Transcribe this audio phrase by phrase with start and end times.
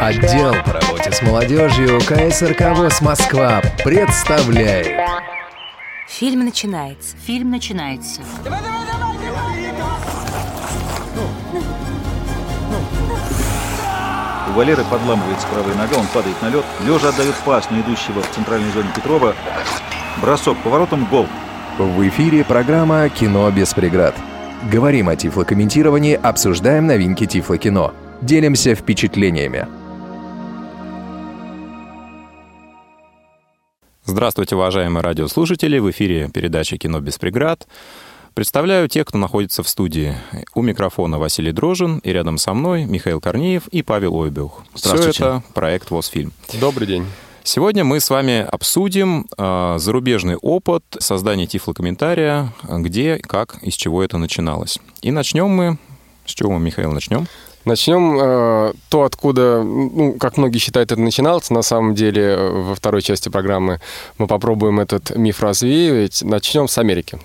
[0.00, 4.86] Отдел по работе с молодежью КСРК ВОЗ Москва представляет
[6.06, 7.16] Фильм начинается.
[7.26, 8.22] Фильм начинается.
[14.48, 16.64] У Валеры подламывается правая нога, он падает на лед.
[16.86, 19.34] Лежа отдает пас на идущего в центральной зоне Петрова.
[20.22, 21.26] Бросок поворотом, гол.
[21.76, 24.14] В эфире программа «Кино без преград».
[24.70, 27.92] Говорим о тифлокомментировании, обсуждаем новинки тифлокино.
[28.22, 29.66] Делимся впечатлениями.
[34.10, 35.78] Здравствуйте, уважаемые радиослушатели!
[35.78, 37.68] В эфире передача «Кино без преград».
[38.32, 40.16] Представляю тех, кто находится в студии.
[40.54, 44.64] У микрофона Василий Дрожин, и рядом со мной Михаил Корнеев и Павел Ойбюх.
[44.74, 45.12] Здравствуйте.
[45.12, 46.32] Все это проект «Восфильм».
[46.58, 47.04] Добрый день.
[47.42, 54.16] Сегодня мы с вами обсудим э, зарубежный опыт создания тифлокомментария, где, как, из чего это
[54.16, 54.78] начиналось.
[55.02, 55.76] И начнем мы...
[56.24, 57.26] С чего мы, Михаил, начнем?
[57.68, 61.50] Начнем э, то, откуда, ну, как многие считают, это начиналось.
[61.50, 63.80] На самом деле, э, во второй части программы
[64.16, 66.22] мы попробуем этот миф развеивать.
[66.22, 67.18] Начнем с Америки.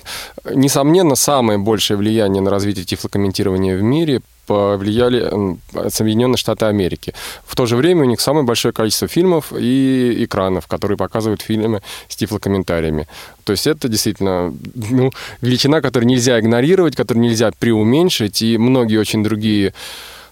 [0.54, 5.58] Несомненно, самое большее влияние на развитие тифлокомментирования в мире повлияли
[5.90, 7.14] Соединенные Штаты Америки.
[7.46, 11.82] В то же время у них самое большое количество фильмов и экранов, которые показывают фильмы
[12.10, 13.08] с тифлокомментариями.
[13.46, 19.24] То есть это действительно ну, величина, которую нельзя игнорировать, которую нельзя преуменьшить, и многие очень
[19.24, 19.74] другие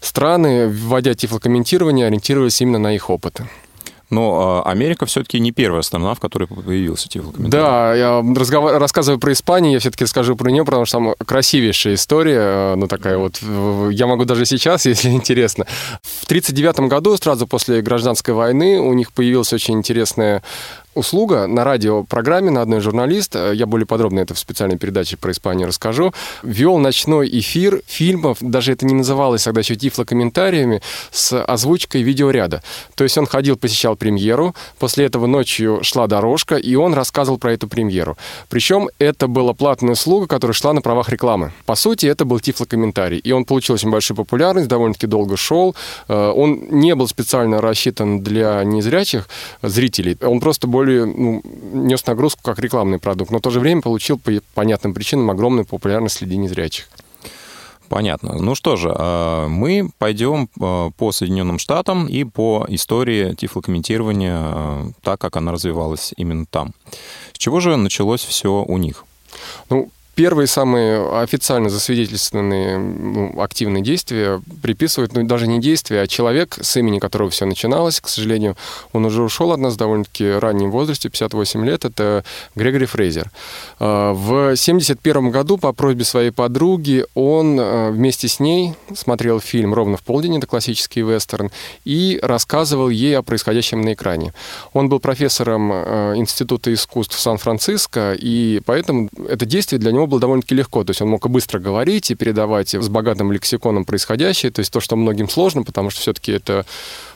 [0.02, 3.48] страны, вводя тифлокомментирование, ориентировались именно на их опыты.
[4.12, 7.64] Но э, Америка все-таки не первая страна, в которой появился тифлокомментарий.
[7.64, 11.94] Да, я разгов- рассказываю про Испанию, я все-таки расскажу про нее, потому что там красивейшая
[11.94, 13.42] история, э, ну такая вот,
[13.92, 15.66] я могу даже сейчас, если интересно.
[16.04, 20.44] В 1939 году, сразу после гражданской войны, у них появилась очень интересная
[20.94, 25.32] услуга на радиопрограмме на одной журналист, э, я более подробно это в специальной передаче про
[25.32, 32.02] Испанию расскажу, вел ночной эфир фильмов, даже это не называлось тогда еще тифлокомментариями, с озвучкой
[32.02, 32.62] видеоряда.
[32.96, 37.54] То есть он ходил, посещал премьеру, после этого ночью шла дорожка, и он рассказывал про
[37.54, 38.18] эту премьеру.
[38.50, 41.52] Причем это была платная услуга, которая шла на правах рекламы.
[41.66, 45.76] По сути, это был тифлокомментарий, и он получил очень большую популярность, довольно-таки долго шел.
[46.08, 49.28] Э, Он не был специально рассчитан для незрячих
[49.62, 51.42] зрителей, он просто более ну,
[51.74, 55.66] нес нагрузку как рекламный продукт, но в то же время получил по понятным причинам огромную
[55.66, 56.88] популярность среди незрячих.
[57.92, 58.36] Понятно.
[58.36, 64.92] Ну что же, э, мы пойдем э, по Соединенным Штатам и по истории тифлокомментирования, э,
[65.02, 66.74] так как она развивалась именно там.
[67.34, 69.04] С чего же началось все у них?
[69.70, 76.58] Ну, Первые самые официально засвидетельствованные ну, активные действия приписывают, ну, даже не действия, а человек,
[76.62, 78.58] с имени которого все начиналось, к сожалению,
[78.92, 82.24] он уже ушел от нас довольно-таки раннем возрасте, 58 лет, это
[82.56, 83.32] Грегори Фрейзер.
[83.80, 89.74] А, В 1971 году по просьбе своей подруги он а, вместе с ней смотрел фильм
[89.74, 91.52] «Ровно в полдень», это классический вестерн,
[91.86, 94.34] и рассказывал ей о происходящем на экране.
[94.74, 100.56] Он был профессором а, Института искусств Сан-Франциско, и поэтому это действие для него было довольно-таки
[100.56, 100.84] легко.
[100.84, 104.72] То есть он мог и быстро говорить, и передавать с богатым лексиконом происходящее, то есть
[104.72, 106.66] то, что многим сложно, потому что все-таки это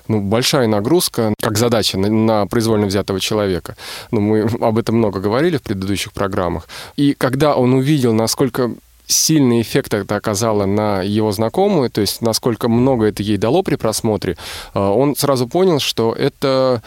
[0.08, 3.76] ну, большая нагрузка, как задача на, на произвольно взятого человека.
[4.12, 6.68] Ну, мы об этом много говорили в предыдущих программах.
[6.96, 8.72] И когда он увидел, насколько
[9.08, 13.76] сильный эффект это оказало на его знакомую, то есть насколько много это ей дало при
[13.76, 14.38] просмотре,
[14.74, 16.82] э, он сразу понял, что это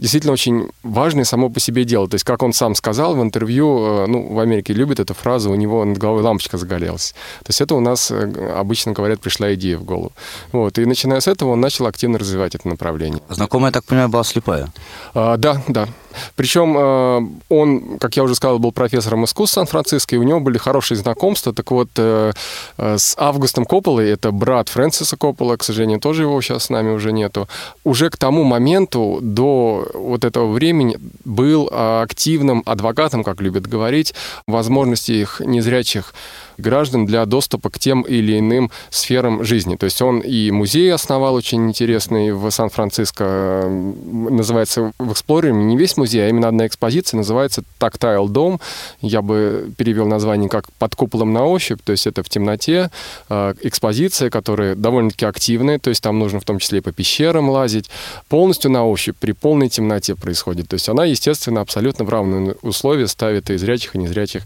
[0.00, 2.08] действительно очень важное само по себе дело.
[2.08, 5.50] То есть, как он сам сказал в интервью, э, ну, в Америке любят эту фразу,
[5.50, 7.14] у него над головой лампочка загорелась.
[7.40, 10.12] То есть это у нас, э, обычно говорят, пришла идея в голову.
[10.52, 10.78] Вот.
[10.78, 13.20] И начиная с этого он начал активно развивать это направление.
[13.28, 14.72] Знакомая, я так понимаю, была слепая.
[15.14, 15.88] А, да, да.
[16.36, 20.58] Причем э, он, как я уже сказал, был профессором искусств Сан-Франциско, и у него были
[20.58, 21.52] хорошие знакомства.
[21.52, 22.32] Так вот, э,
[22.78, 26.90] э, с Августом Копполой, это брат Фрэнсиса Коппола, к сожалению, тоже его сейчас с нами
[26.90, 27.48] уже нету,
[27.84, 34.14] уже к тому моменту, до вот этого времени, был э, активным адвокатом, как любят говорить,
[34.46, 36.14] возможности их незрячих
[36.60, 39.76] граждан для доступа к тем или иным сферам жизни.
[39.76, 45.96] То есть он и музей основал очень интересный в Сан-Франциско, называется в Эксплориуме, не весь
[46.00, 48.60] музей, а именно одна экспозиция, называется «Тактайл дом».
[49.00, 52.90] Я бы перевел название как «Под куполом на ощупь», то есть это в темноте,
[53.28, 57.50] э, экспозиция, которая довольно-таки активная, то есть там нужно в том числе и по пещерам
[57.50, 57.90] лазить,
[58.28, 60.68] полностью на ощупь, при полной темноте происходит.
[60.68, 64.42] То есть она, естественно, абсолютно в равные условия ставит и зрячих, и незрячих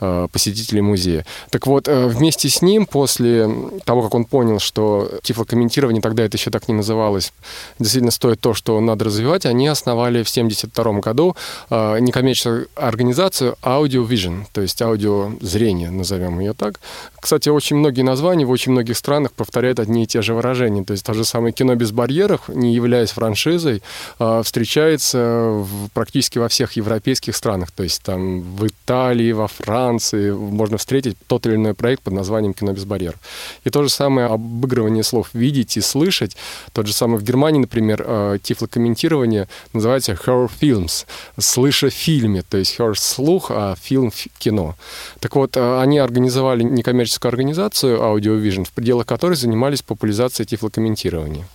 [0.00, 1.24] э, посетителей музея.
[1.50, 3.48] Так вот, э, вместе с ним, после
[3.84, 7.32] того, как он понял, что тифлокомментирование, тогда это еще так не называлось,
[7.78, 11.36] действительно стоит то, что надо развивать, они основали в 1972 1997 году
[11.70, 16.80] э, некоммерческую организацию Audio Vision, то есть аудиозрение, назовем ее так.
[17.20, 20.84] Кстати, очень многие названия в очень многих странах повторяют одни и те же выражения.
[20.84, 23.82] То есть то же самое кино без барьеров, не являясь франшизой,
[24.18, 27.70] э, встречается в, практически во всех европейских странах.
[27.72, 32.54] То есть там в Италии, во Франции можно встретить тот или иной проект под названием
[32.54, 33.18] «Кино без барьеров».
[33.64, 36.36] И то же самое обыгрывание слов «видеть» и «слышать».
[36.72, 40.50] Тот же самый в Германии, например, э, тифлокомментирование называется «horror
[40.88, 41.06] films»,
[41.38, 44.74] «слыша в фильме», то есть «horror»— слух, а «фильм»— кино.
[45.20, 51.46] Так вот, э, они организовали некоммерческую организацию Audio Vision, в пределах которой занимались популяризацией тифлокомментирования.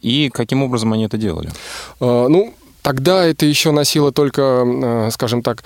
[0.00, 1.50] И каким образом они это делали?
[2.00, 5.64] Э, ну, тогда это еще носило только, скажем так,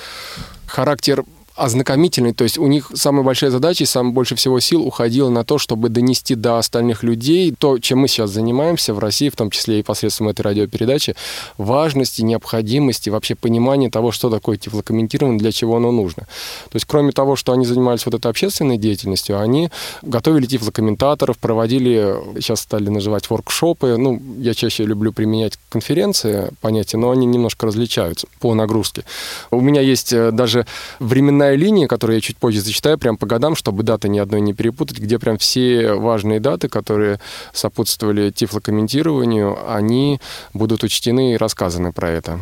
[0.66, 1.24] характер
[1.62, 5.44] ознакомительный, то есть у них самая большая задача и самое больше всего сил уходило на
[5.44, 9.48] то, чтобы донести до остальных людей то, чем мы сейчас занимаемся в России, в том
[9.48, 11.14] числе и посредством этой радиопередачи,
[11.58, 16.24] важности, необходимости, вообще понимания того, что такое тифлокомментирование, для чего оно нужно.
[16.24, 19.70] То есть кроме того, что они занимались вот этой общественной деятельностью, они
[20.02, 27.12] готовили тифлокомментаторов, проводили, сейчас стали называть воркшопы, ну, я чаще люблю применять конференции, понятия, но
[27.12, 29.04] они немножко различаются по нагрузке.
[29.52, 30.66] У меня есть э, даже
[30.98, 34.40] временная временная линия, которую я чуть позже зачитаю, прям по годам, чтобы даты ни одной
[34.40, 37.18] не перепутать, где прям все важные даты, которые
[37.52, 40.20] сопутствовали тифлокомментированию, они
[40.54, 42.38] будут учтены и рассказаны про это.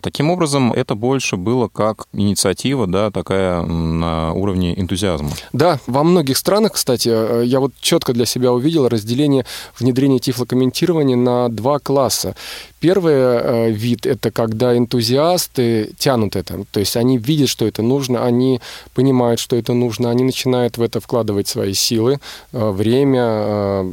[0.00, 5.30] Таким образом, это больше было как инициатива, да, такая на уровне энтузиазма.
[5.52, 9.44] Да, во многих странах, кстати, э, я вот четко для себя увидел разделение
[9.78, 12.34] внедрения тифлокомментирования на два класса.
[12.80, 18.24] Первый э, вид— это когда энтузиасты тянут это, то есть они видят, что это нужно,
[18.24, 18.60] они
[18.94, 22.20] понимают, что это нужно, они начинают в это вкладывать свои силы,
[22.52, 23.86] э, время,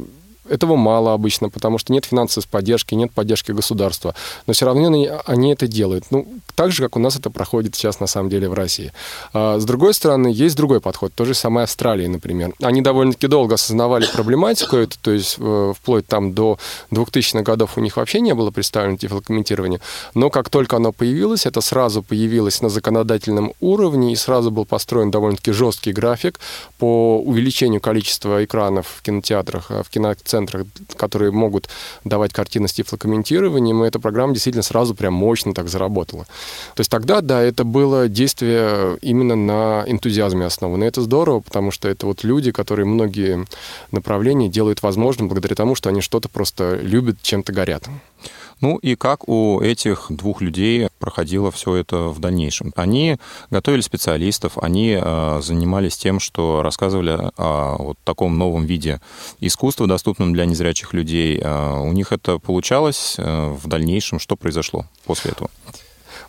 [0.48, 4.14] этого мало обычно, потому что нет финансовой поддержки, нет поддержки государства.
[4.46, 6.04] Но все равно они, они это делают.
[6.10, 8.92] Ну, так же, как у нас это проходит сейчас на самом деле в России.
[9.32, 11.12] А, с другой стороны, есть другой подход.
[11.14, 12.52] То же самое Австралии, например.
[12.62, 16.58] Они довольно-таки долго осознавали проблематику эту, то есть э, вплоть там до
[16.90, 19.80] 2000-х годов у них вообще не было представлено тифлокомментирование.
[20.14, 25.10] Но как только оно появилось, это сразу появилось на законодательном уровне и сразу был построен
[25.10, 26.40] довольно-таки жесткий график
[26.78, 29.90] по увеличению количества экранов в кинотеатрах, э, в
[30.34, 30.66] киноцентрах,
[30.96, 31.68] которые могут
[32.04, 36.24] давать картины с тифлокомментированием, и эта программа действительно сразу прям мощно так заработала.
[36.74, 40.84] То есть тогда, да, это было действие именно на энтузиазме основано.
[40.84, 43.46] И это здорово, потому что это вот люди, которые многие
[43.90, 47.84] направления делают возможным благодаря тому, что они что-то просто любят, чем-то горят.
[48.64, 52.72] Ну и как у этих двух людей проходило все это в дальнейшем?
[52.76, 53.18] Они
[53.50, 59.02] готовили специалистов, они э, занимались тем, что рассказывали о вот таком новом виде
[59.38, 61.38] искусства, доступном для незрячих людей.
[61.44, 64.18] Э, у них это получалось э, в дальнейшем?
[64.18, 65.50] Что произошло после этого?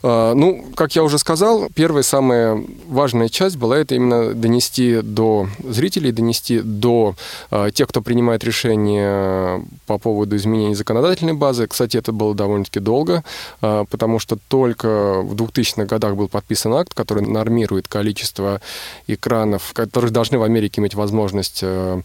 [0.08, 5.48] А, ну, как я уже сказал, первая самая важная часть была это именно донести до
[5.64, 7.16] зрителей, донести до
[7.50, 11.66] э, тех, кто принимает решения по поводу изменения законодательной базы.
[11.66, 13.24] Кстати, это было довольно-таки долго,
[13.64, 18.62] э, потому что только в 2000-х годах был подписан акт, который нормирует количество
[19.08, 22.02] экранов, которые должны в Америке иметь возможность э,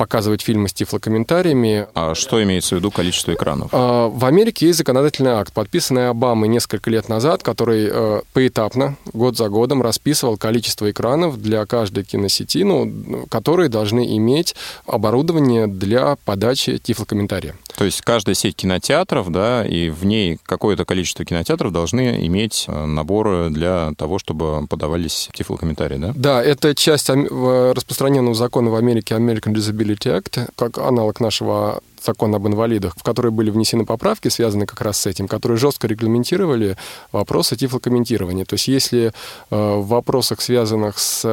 [0.00, 1.86] показывать фильмы с тифлокомментариями.
[1.94, 3.68] А что имеется в виду количество экранов?
[3.72, 9.36] А, в Америке есть законодательный акт, подписанный Обамой несколько лет назад, который э, поэтапно, год
[9.36, 14.56] за годом, расписывал количество экранов для каждой киносети, ну, которые должны иметь
[14.86, 17.54] оборудование для подачи тифлокомментария.
[17.76, 22.86] То есть каждая сеть кинотеатров, да, и в ней какое-то количество кинотеатров должны иметь э,
[22.86, 26.12] наборы для того, чтобы подавались тифлокомментарии, да?
[26.14, 32.36] Да, это часть распространенного закона в Америке American Disability Disability Act, как аналог нашего закона
[32.36, 36.76] об инвалидах, в который были внесены поправки, связанные как раз с этим, которые жестко регламентировали
[37.12, 38.44] вопросы тифлокомментирования.
[38.44, 39.10] То есть если э,
[39.50, 41.24] в вопросах, связанных с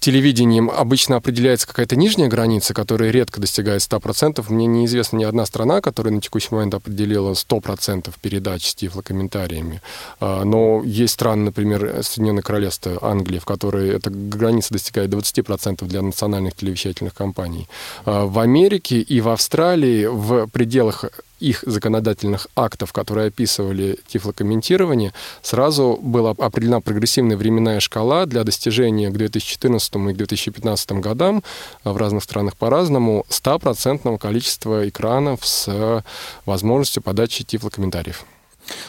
[0.00, 4.44] телевидением обычно определяется какая-то нижняя граница, которая редко достигает 100%.
[4.48, 9.80] Мне неизвестна ни одна страна, которая на текущий момент определила 100% передач с тифлокомментариями.
[10.18, 16.02] А, но есть страны, например, Соединенное Королевство, Англия, в которой эта граница достигает 20% для
[16.02, 17.68] национальных телевещательных компаний.
[18.04, 21.04] А, в Америке и в Австралии в пределах
[21.40, 29.14] их законодательных актов, которые описывали тифлокомментирование, сразу была определена прогрессивная временная шкала для достижения к
[29.14, 31.42] 2014 и к 2015 годам
[31.84, 36.04] в разных странах по-разному 100% количества экранов с
[36.44, 38.24] возможностью подачи тифлокомментариев.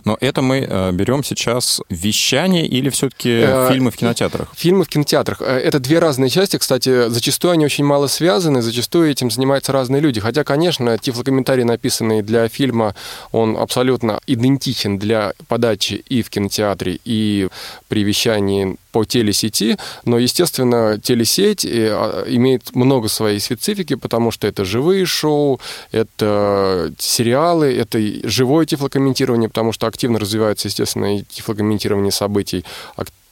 [0.05, 4.49] Но это мы э, берем сейчас вещание или все-таки э, фильмы в кинотеатрах?
[4.55, 5.41] Фильмы в кинотеатрах.
[5.41, 6.57] Э, это две разные части.
[6.57, 10.19] Кстати, зачастую они очень мало связаны, зачастую этим занимаются разные люди.
[10.19, 12.95] Хотя, конечно, тифлокомментарий, написанный для фильма,
[13.31, 17.47] он абсолютно идентичен для подачи и в кинотеатре, и
[17.87, 24.65] при вещании по телесети, но, естественно, телесеть а, имеет много своей специфики, потому что это
[24.65, 25.59] живые шоу,
[25.91, 32.65] это сериалы, это живое тифлокомментирование, потому что активно развивается, естественно, и тифлокомментирование событий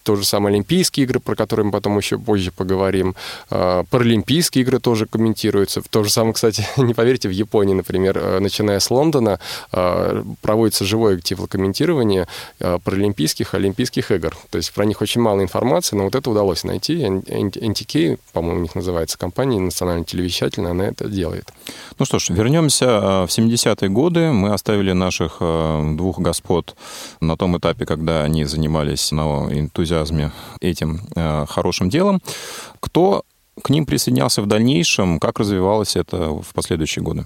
[0.09, 3.13] то же самое Олимпийские игры, про которые мы потом еще позже поговорим.
[3.51, 5.83] А, Паралимпийские игры тоже комментируются.
[5.87, 9.39] То же самое, кстати, не поверите, в Японии, например, э, начиная с Лондона,
[9.71, 12.27] а, проводится живое тифлокомментирование
[12.59, 14.35] а, Паралимпийских Олимпийских игр.
[14.49, 16.95] То есть про них очень мало информации, но вот это удалось найти.
[17.03, 21.53] NTK, по-моему, у них называется компания, национальная телевещательная, она это делает.
[21.99, 24.31] Ну что ж, вернемся в 70-е годы.
[24.31, 26.75] Мы оставили наших двух господ
[27.21, 32.21] на том этапе, когда они занимались на энтузиазме энтузиазме этим э, хорошим делом.
[32.79, 33.23] Кто
[33.61, 35.19] к ним присоединялся в дальнейшем?
[35.19, 37.25] Как развивалось это в последующие годы?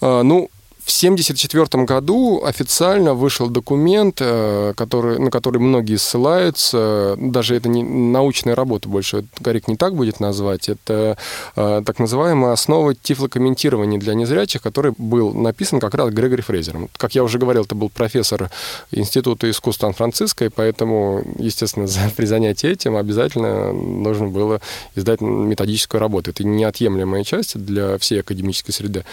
[0.00, 0.50] А, ну,
[0.84, 7.16] в 1974 году официально вышел документ, э, который, на который многие ссылаются.
[7.18, 10.68] Даже это не научная работа больше, Гарик не так будет назвать.
[10.68, 11.16] Это
[11.56, 16.90] э, так называемая основа тифлокомментирования для незрячих, который был написан как раз Грегори Фрейзером.
[16.98, 18.50] Как я уже говорил, это был профессор
[18.90, 24.60] Института искусств Сан-Франциско, и поэтому, естественно, при занятии этим обязательно нужно было
[24.96, 26.30] издать методическую работу.
[26.30, 29.06] Это неотъемлемая часть для всей академической среды.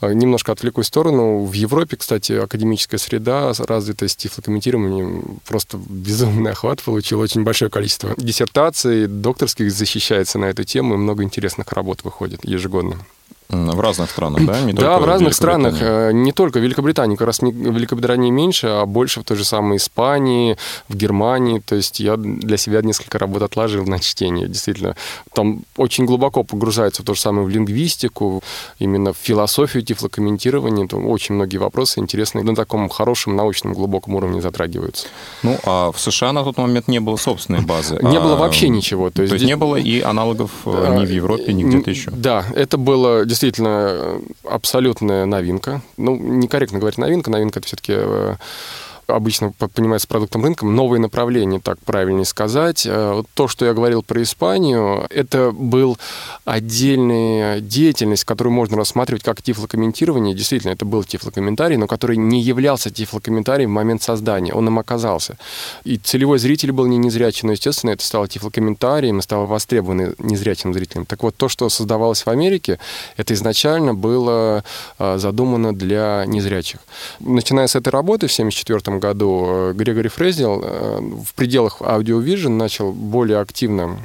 [0.00, 5.76] Э, немножко отвлекусь в сторону ну, в Европе, кстати, академическая среда развитая с тифлокомментированием просто
[5.88, 7.18] безумный охват получил.
[7.18, 12.98] Очень большое количество диссертаций, докторских защищается на эту тему, и много интересных работ выходит ежегодно.
[13.50, 14.60] В разных странах, да?
[14.60, 15.76] Не да, в разных странах.
[15.80, 17.16] Э, не только в Великобритании.
[17.16, 21.60] Как раз в Великобритании меньше, а больше в той же самой Испании, в Германии.
[21.60, 24.48] То есть я для себя несколько работ отложил на чтение.
[24.48, 24.96] Действительно,
[25.32, 28.42] там очень глубоко погружается в то же самое в лингвистику,
[28.78, 30.86] именно в философию тифлокомментирования.
[30.86, 35.06] Там очень многие вопросы интересные на таком хорошем научном глубоком уровне затрагиваются.
[35.42, 37.98] Ну, а в США на тот момент не было собственной базы?
[38.02, 38.20] Не а...
[38.20, 39.08] было вообще ничего.
[39.08, 42.10] То есть, не было и аналогов э, ни в Европе, ни где-то еще?
[42.10, 43.37] Да, это было действительно
[44.44, 45.80] абсолютная новинка.
[45.96, 48.36] Ну, некорректно говорить новинка, новинка это все-таки э,
[49.08, 52.86] обычно понимается продуктом рынком, новые направления, так правильнее сказать.
[52.86, 55.98] Э, то, что я говорил про Испанию, это был
[56.44, 60.34] отдельная деятельность, которую можно рассматривать как тифлокомментирование.
[60.34, 64.52] Действительно, это был тифлокомментарий, но который не являлся тифлокомментарием в момент создания.
[64.52, 65.38] Он им оказался.
[65.84, 71.04] И целевой зритель был не незрячий, но, естественно, это стало тифлокомментарием стало востребовано незрячим зрителям.
[71.04, 72.78] Так вот, то, что создавалось в Америке,
[73.16, 74.64] это изначально было
[74.98, 76.80] э, задумано для незрячих.
[77.20, 82.50] Начиная с этой работы в 1974 году э, Грегори Фрезел э, в пределах Audio Vision
[82.50, 83.98] начал более активно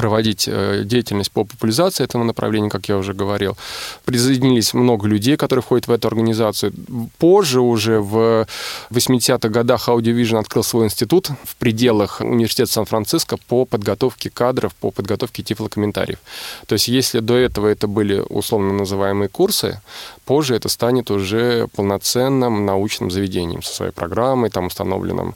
[0.00, 3.58] проводить э, деятельность по популяризации этого направления, как я уже говорил.
[4.06, 6.72] Присоединились много людей, которые входят в эту организацию.
[7.18, 8.46] Позже, уже в
[8.90, 15.42] 80-х годах Audio открыл свой институт в пределах Университета Сан-Франциско по подготовке кадров, по подготовке
[15.42, 16.18] тифлокомментариев.
[16.66, 19.82] То есть если до этого это были условно называемые курсы,
[20.24, 25.34] позже это станет уже полноценным научным заведением со своей программой, там установленным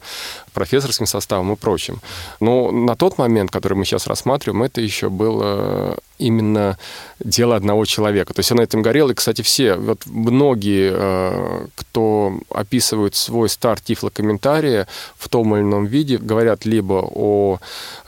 [0.55, 2.01] профессорским составом и прочим.
[2.41, 6.79] Но на тот момент, который мы сейчас рассматриваем, это еще было именно
[7.21, 8.35] дело одного человека.
[8.35, 9.11] То есть он этим горел.
[9.11, 15.87] И, кстати, все, вот многие, э, кто описывают свой старт тифлокомментария в том или ином
[15.87, 17.59] виде, говорят либо о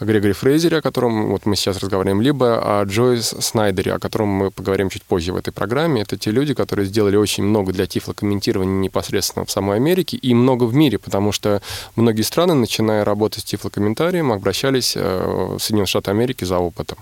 [0.00, 4.50] Грегоре Фрейзере, о котором вот мы сейчас разговариваем, либо о Джойс Снайдере, о котором мы
[4.50, 6.02] поговорим чуть позже в этой программе.
[6.02, 10.64] Это те люди, которые сделали очень много для тифлокомментирования непосредственно в самой Америке и много
[10.64, 11.60] в мире, потому что
[11.96, 16.98] многие страны, начиная работать с тифлокомментарием, обращались э, в Соединенные Штаты Америки за опытом.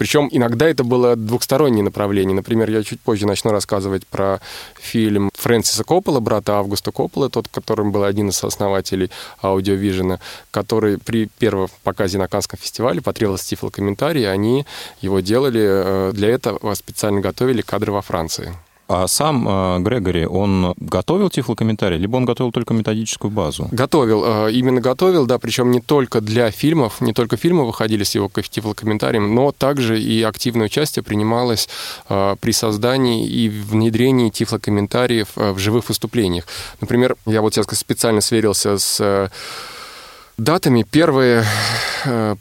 [0.00, 2.34] Причем иногда это было двухстороннее направление.
[2.34, 4.40] Например, я чуть позже начну рассказывать про
[4.80, 9.10] фильм Фрэнсиса Коппола, брата Августа Коппола, тот, которым был один из основателей
[9.42, 10.18] аудиовижена,
[10.50, 14.66] который при первом показе на Канском фестивале потребовал тифлокомментарий, они
[15.02, 18.54] его делали, э, для этого специально готовили кадры во Франции.
[18.92, 23.68] А сам э, Грегори, он готовил тифлокомментарий, либо он готовил только методическую базу?
[23.70, 28.16] Готовил, э, именно готовил, да, причем не только для фильмов, не только фильмы выходили с
[28.16, 31.68] его тифлокомментарием, но также и активное участие принималось
[32.08, 36.48] э, при создании и внедрении тифлокомментариев в живых выступлениях.
[36.80, 39.30] Например, я вот сейчас специально сверился с
[40.36, 40.84] датами.
[40.90, 41.44] Первый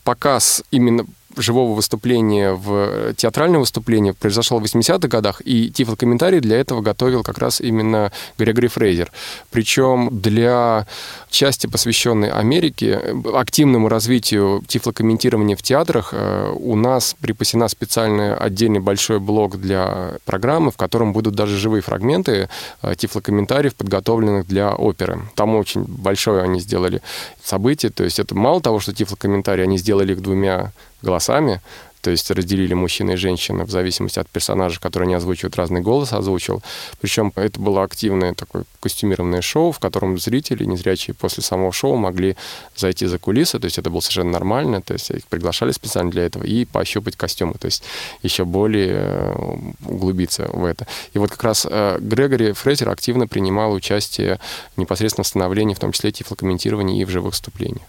[0.03, 1.05] показ именно
[1.37, 7.37] живого выступления в театральное выступление произошло в 80-х годах, и тифлокомментарий для этого готовил как
[7.37, 9.11] раз именно Грегори Фрейзер.
[9.51, 10.87] Причем для
[11.29, 19.19] части, посвященной Америке, активному развитию тифлокомментирования в театрах, э, у нас припасена специальный отдельный большой
[19.19, 22.49] блок для программы, в котором будут даже живые фрагменты
[22.81, 25.21] э, тифлокомментариев, подготовленных для оперы.
[25.35, 27.01] Там очень большое они сделали
[27.43, 30.71] событие, то есть это мало того, что тифлокомментарии, они сделали их двумя
[31.01, 31.61] голосами,
[32.01, 36.13] то есть разделили мужчины и женщины в зависимости от персонажа, который они озвучивают, разный голос
[36.13, 36.63] озвучил.
[37.01, 42.37] Причем это было активное такое костюмированное шоу, в котором зрители, незрячие после самого шоу могли
[42.75, 46.23] зайти за кулисы, то есть это было совершенно нормально, то есть их приглашали специально для
[46.23, 47.83] этого, и пощупать костюмы, то есть
[48.23, 49.35] еще более э,
[49.85, 50.87] углубиться в это.
[51.13, 54.39] И вот как раз э, Грегори Фрейзер активно принимал участие
[54.77, 57.83] непосредственно в становлении, в том числе тифлокомментировании и в живых выступлениях.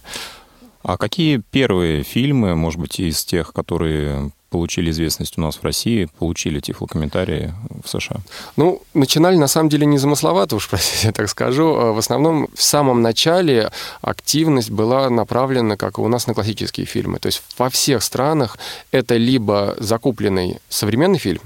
[0.83, 6.09] А какие первые фильмы, может быть, из тех, которые получили известность у нас в России,
[6.19, 8.17] получили тифлокомментарии в США?
[8.57, 11.75] Ну, начинали, на самом деле, незамысловато, уж простите, я так скажу.
[11.77, 13.71] А в основном, в самом начале
[14.01, 17.19] активность была направлена, как и у нас, на классические фильмы.
[17.19, 18.59] То есть во всех странах
[18.91, 21.43] это либо закупленный современный фильм,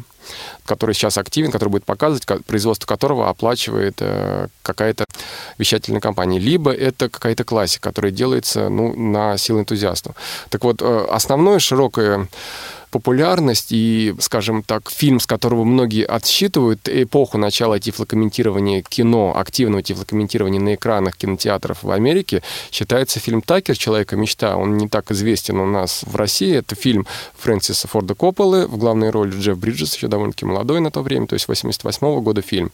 [0.67, 5.05] который сейчас активен, который будет показывать, производство которого оплачивает э, какая-то
[5.59, 6.39] вещательная компания.
[6.39, 10.15] Либо это какая-то классика, которая делается ну, на силу энтузиастов.
[10.49, 12.29] Так вот, э, основное широкое
[12.95, 20.61] популярность и, скажем так, фильм, с которого многие отсчитывают эпоху начала тифлокомментирования кино, активного тифлокомментирования
[20.61, 23.77] на экранах кинотеатров в Америке, считается фильм «Такер.
[23.77, 24.57] Человека мечта».
[24.57, 26.55] Он не так известен у нас в России.
[26.55, 27.05] Это фильм
[27.39, 31.35] Фрэнсиса Форда Копполы, в главной роли Джефф Бриджес, еще довольно-таки молодой на то время, то
[31.35, 32.71] есть 88 -го года фильм.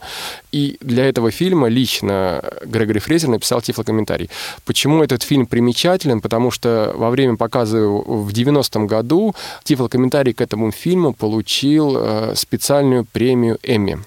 [0.52, 4.28] И для этого фильма лично Грегори Фрейзер написал тифлокомментарий.
[4.66, 6.20] Почему этот фильм примечателен?
[6.20, 9.34] Потому что во время показа в 90-м году
[9.64, 14.00] тифлокомментарий комментарий к этому фильму получил э, специальную премию Эмми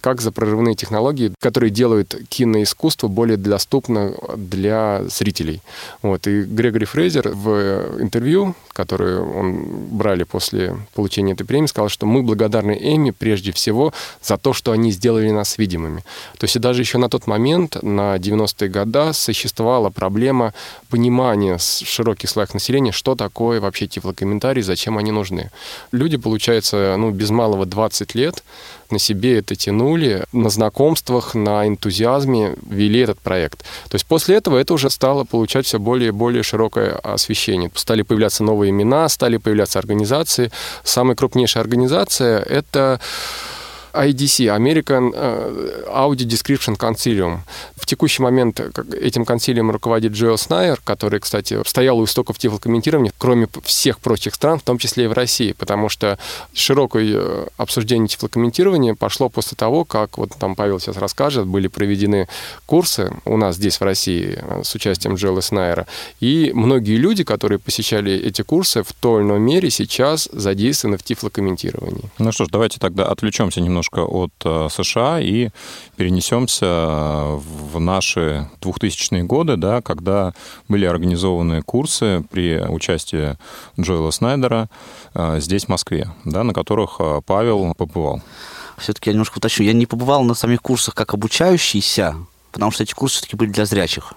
[0.00, 5.62] как за прорывные технологии, которые делают киноискусство более доступно для зрителей.
[6.02, 6.26] Вот.
[6.26, 12.22] И Грегори Фрейзер в интервью, которое он брали после получения этой премии, сказал, что мы
[12.22, 13.92] благодарны Эми прежде всего
[14.22, 16.04] за то, что они сделали нас видимыми.
[16.38, 20.52] То есть даже еще на тот момент, на 90-е годы, существовала проблема
[20.90, 25.50] понимания широких слоев населения, что такое вообще тифлокомментарии, зачем они нужны.
[25.92, 28.42] Люди, получается, ну, без малого 20 лет
[28.90, 33.60] на себе это тянули, на знакомствах, на энтузиазме вели этот проект.
[33.88, 37.70] То есть после этого это уже стало получать все более и более широкое освещение.
[37.74, 40.50] Стали появляться новые имена, стали появляться организации.
[40.82, 43.00] Самая крупнейшая организация— это
[43.94, 47.38] IDC, American э, Audio Description Concilium.
[47.76, 48.60] В текущий момент
[48.94, 54.58] этим консилиум руководит Джоэл Снайер, который, кстати, стоял у истоков тифлокомментирования, кроме всех прочих стран,
[54.58, 56.18] в том числе и в России, потому что
[56.52, 62.28] широкое э, обсуждение тифлокомментирования пошло после того, как, вот там Павел сейчас расскажет, были проведены
[62.66, 65.86] курсы у нас здесь, в России, э, с участием Джоэла Снайера,
[66.20, 71.02] и многие люди, которые посещали эти курсы, в той или иной мере сейчас задействованы в
[71.02, 72.10] тифлокомментировании.
[72.18, 75.50] Ну что ж, давайте тогда отвлечемся немножко немножко от э, США и
[75.96, 77.40] перенесемся э,
[77.72, 80.32] в наши 2000-е годы, да, когда
[80.68, 83.36] были организованы курсы при участии
[83.78, 84.68] Джоэла Снайдера
[85.14, 88.22] э, здесь, в Москве, да, на которых Павел побывал.
[88.78, 89.66] Все-таки я немножко уточню.
[89.66, 92.16] Я не побывал на самих курсах как обучающийся,
[92.52, 94.14] потому что эти курсы все-таки были для зрячих.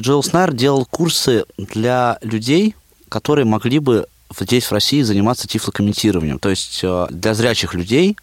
[0.00, 2.74] Джоэл Снайдер делал курсы для людей,
[3.08, 4.06] которые могли бы
[4.38, 6.38] здесь, в России, заниматься тифлокомментированием.
[6.38, 8.16] То есть э, для зрячих людей,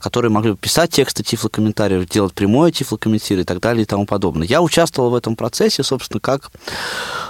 [0.00, 4.46] которые могли бы писать тексты тифлокомментариев, делать прямое тифлокомментирование и так далее и тому подобное.
[4.46, 6.50] Я участвовал в этом процессе, собственно, как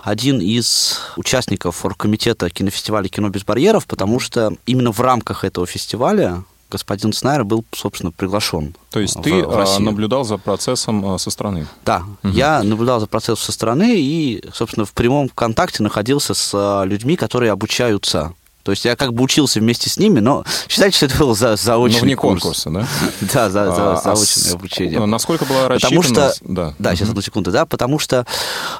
[0.02, 6.44] один из участников оргкомитета кинофестиваля «Кино без барьеров», потому что именно в рамках этого фестиваля
[6.70, 8.74] господин Снайер был, собственно, приглашен.
[8.90, 11.66] То есть в, ты в а, наблюдал за процессом а, со стороны?
[11.84, 12.32] Да, угу.
[12.32, 17.16] я наблюдал за процессом со стороны и, собственно, в прямом контакте находился с а, людьми,
[17.16, 18.34] которые обучаются
[18.66, 21.54] то есть я как бы учился вместе с ними, но считайте, что это было за,
[21.54, 22.42] заочный но вне курс.
[22.42, 22.88] конкурса, да?
[23.32, 25.06] Да, за, за а, заочное обучение.
[25.06, 26.02] Насколько была рассчитана...
[26.02, 26.34] Потому что...
[26.40, 28.26] Да, да сейчас одну секунду, да, потому что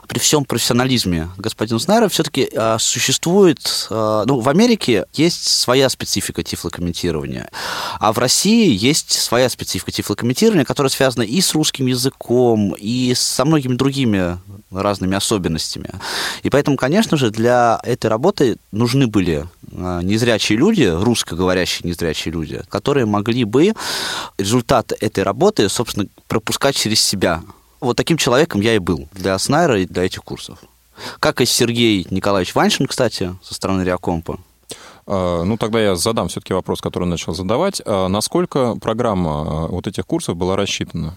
[0.09, 3.87] при всем профессионализме господина Снайра все-таки а, существует...
[3.88, 7.49] А, ну, в Америке есть своя специфика тифлокомментирования,
[8.01, 13.44] а в России есть своя специфика тифлокомментирования, которая связана и с русским языком, и со
[13.44, 14.37] многими другими
[14.72, 15.90] разными особенностями.
[16.42, 22.62] И поэтому, конечно же, для этой работы нужны были а, незрячие люди, русскоговорящие незрячие люди,
[22.68, 23.74] которые могли бы
[24.38, 27.42] результат этой работы, собственно, пропускать через себя.
[27.80, 30.58] Вот таким человеком я и был для Снайра и для этих курсов.
[31.20, 34.38] Как и Сергей Николаевич Ваншин, кстати, со стороны Реакомпа,
[35.07, 37.81] ну, тогда я задам все-таки вопрос, который начал задавать.
[37.85, 41.14] А насколько программа вот этих курсов была рассчитана?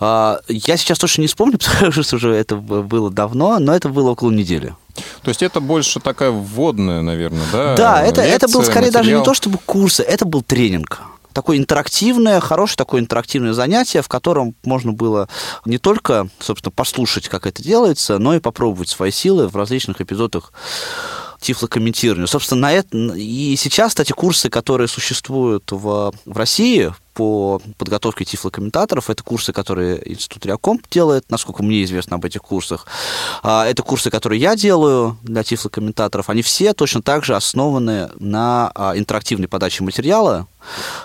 [0.00, 4.30] Я сейчас точно не вспомню, потому что уже это было давно, но это было около
[4.30, 4.74] недели.
[5.22, 7.76] То есть это больше такая вводная, наверное, да?
[7.76, 9.04] Да, это, Лекция, это был скорее материал.
[9.04, 11.02] даже не то, чтобы курсы, это был тренинг
[11.36, 15.28] такое интерактивное, хорошее такое интерактивное занятие, в котором можно было
[15.66, 20.54] не только, собственно, послушать, как это делается, но и попробовать свои силы в различных эпизодах
[21.46, 22.26] тифлокомментирования.
[22.26, 29.08] Собственно, на это и сейчас, кстати, курсы, которые существуют в, в России по подготовке тифлокомментаторов,
[29.08, 32.86] это курсы, которые Институт Реакомп делает, насколько мне известно об этих курсах.
[33.42, 36.28] А, это курсы, которые я делаю для тифлокомментаторов.
[36.28, 40.48] Они все точно так же основаны на а, интерактивной подаче материала,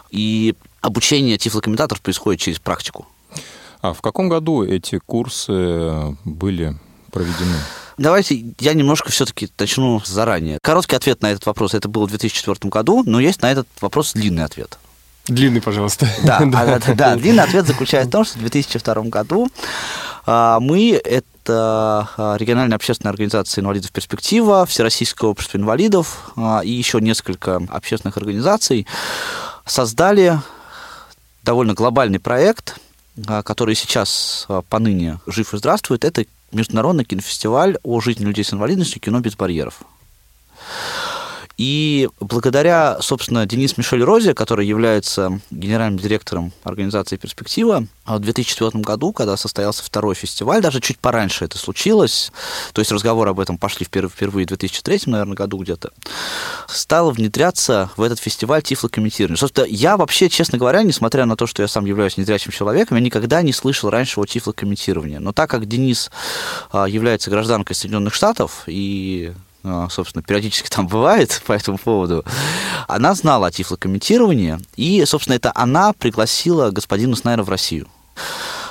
[0.10, 3.06] и обучение тифлокомментаторов происходит через практику.
[3.82, 6.78] А в каком году эти курсы были
[7.12, 7.58] проведены?
[8.02, 10.58] Давайте я немножко все-таки начну заранее.
[10.64, 14.14] Короткий ответ на этот вопрос это было в 2004 году, но есть на этот вопрос
[14.14, 14.80] длинный ответ.
[15.28, 16.08] Длинный, пожалуйста.
[16.24, 16.80] Да, да.
[16.80, 17.16] да, да.
[17.16, 19.50] длинный ответ заключается в том, что в 2002 году
[20.26, 27.00] а, мы, это а, региональная общественная организация инвалидов «Перспектива», Всероссийское общество инвалидов а, и еще
[27.02, 28.88] несколько общественных организаций
[29.68, 30.40] создали
[31.44, 32.80] довольно глобальный проект,
[33.44, 36.04] который сейчас поныне жив и здравствует.
[36.04, 39.82] Это Международный кинофестиваль о жизни людей с инвалидностью «Кино без барьеров».
[41.62, 49.14] И благодаря, собственно, Денис Мишель Розе, который является генеральным директором организации «Перспектива», в 2004 году,
[49.14, 52.32] когда состоялся второй фестиваль, даже чуть пораньше это случилось,
[52.74, 55.92] то есть разговоры об этом пошли впервые в 2003, наверное, году где-то,
[56.68, 59.38] стало внедряться в этот фестиваль тифлокомментирование.
[59.38, 63.04] Собственно, я вообще, честно говоря, несмотря на то, что я сам являюсь незрячим человеком, я
[63.04, 65.18] никогда не слышал раньше о тифлокомментировании.
[65.18, 66.10] Но так как Денис
[66.72, 69.51] а, является гражданкой Соединенных Штатов и а,
[69.90, 72.26] собственно, периодически там бывает по этому поводу,
[72.88, 77.88] она знала о тифлокомментировании, и, собственно, это она пригласила господина Снайра в Россию.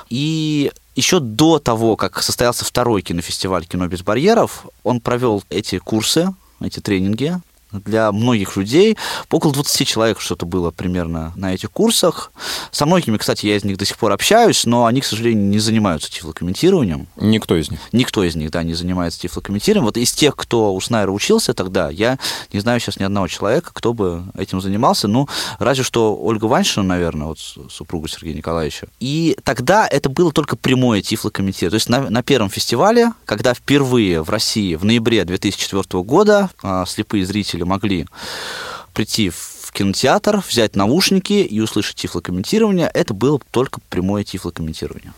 [0.09, 6.35] И еще до того, как состоялся второй кинофестиваль «Кино без барьеров», он провел эти курсы,
[6.61, 7.40] эти тренинги
[7.72, 8.96] для многих людей.
[9.30, 12.33] Около 20 человек что-то было примерно на этих курсах.
[12.70, 15.59] Со многими, кстати, я из них до сих пор общаюсь, но они, к сожалению, не
[15.59, 17.06] занимаются тифлокомментированием.
[17.16, 17.80] Никто из них?
[17.92, 19.87] Никто из них, да, не занимается тифлокомментированием.
[19.87, 22.18] Вот из тех, кто у Снайра учился тогда, я
[22.52, 25.09] не знаю сейчас ни одного человека, кто бы этим занимался.
[25.09, 25.28] Ну,
[25.59, 27.38] разве что Ольга Ваншина, наверное, вот
[27.70, 28.88] супруга Сергея Николаевича.
[28.98, 31.70] И тогда это было только прямое тифлокомментирование.
[31.70, 36.85] То есть на, на первом фестивале, когда впервые в России в ноябре 2004 года а,
[36.87, 38.07] слепые зрители зрители могли
[38.92, 45.12] прийти в кинотеатр, взять наушники и услышать тифлокомментирование, это было только прямое тифлокомментирование.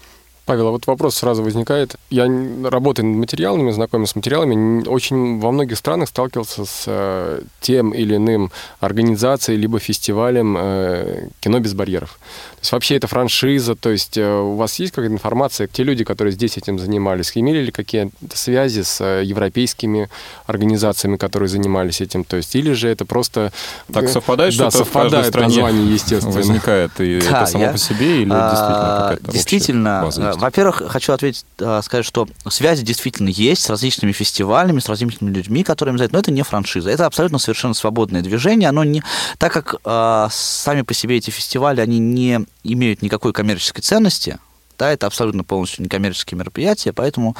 [0.44, 1.94] Павел, а вот вопрос сразу возникает.
[2.10, 2.26] Я
[2.64, 8.16] работаю над материалами, знакомый с материалами, очень во многих странах сталкивался с э, тем или
[8.16, 8.50] иным
[8.80, 12.18] организацией либо фестивалем э, кино без барьеров.
[12.54, 16.02] То есть вообще это франшиза, то есть э, у вас есть какая-то информация, те люди,
[16.02, 20.08] которые здесь этим занимались, имели ли какие-то связи с европейскими
[20.46, 23.52] организациями, которые занимались этим, то есть или же это просто...
[23.92, 26.34] Так совпадает, да, что совпадает в стране название, естественно.
[26.34, 31.12] возникает, и да, это само я, по себе, или а, действительно какая-то Действительно, во-первых, хочу
[31.12, 36.04] ответить, сказать, что связи действительно есть с различными фестивалями, с различными людьми, которые им за
[36.04, 39.02] это, но это не франшиза, это абсолютно совершенно свободное движение, оно не...
[39.38, 44.38] Так как э, сами по себе эти фестивали, они не имеют никакой коммерческой ценности,
[44.78, 47.36] да, это абсолютно полностью некоммерческие мероприятия, поэтому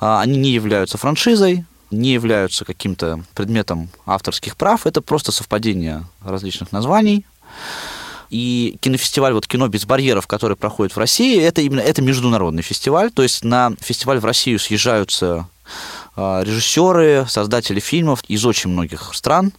[0.00, 7.26] они не являются франшизой, не являются каким-то предметом авторских прав, это просто совпадение различных названий.
[8.30, 13.10] И кинофестиваль, вот кино без барьеров, который проходит в России, это именно это международный фестиваль.
[13.10, 15.48] То есть на фестиваль в Россию съезжаются
[16.16, 19.52] а, режиссеры, создатели фильмов из очень многих стран,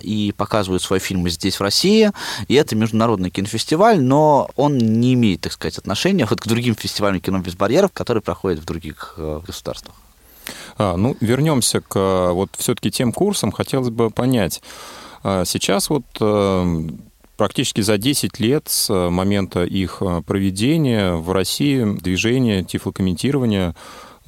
[0.00, 2.10] и показывают свои фильмы здесь, в России.
[2.46, 7.20] И это международный кинофестиваль, но он не имеет, так сказать, отношения вот к другим фестивалям
[7.20, 9.94] кино без барьеров, которые проходят в других э, государствах.
[10.76, 13.52] А, ну, вернемся к э, вот все-таки тем курсам.
[13.52, 14.62] Хотелось бы понять.
[15.22, 16.88] А, сейчас вот э,
[17.38, 23.74] практически за 10 лет с момента их проведения в России движение тифлокомментирования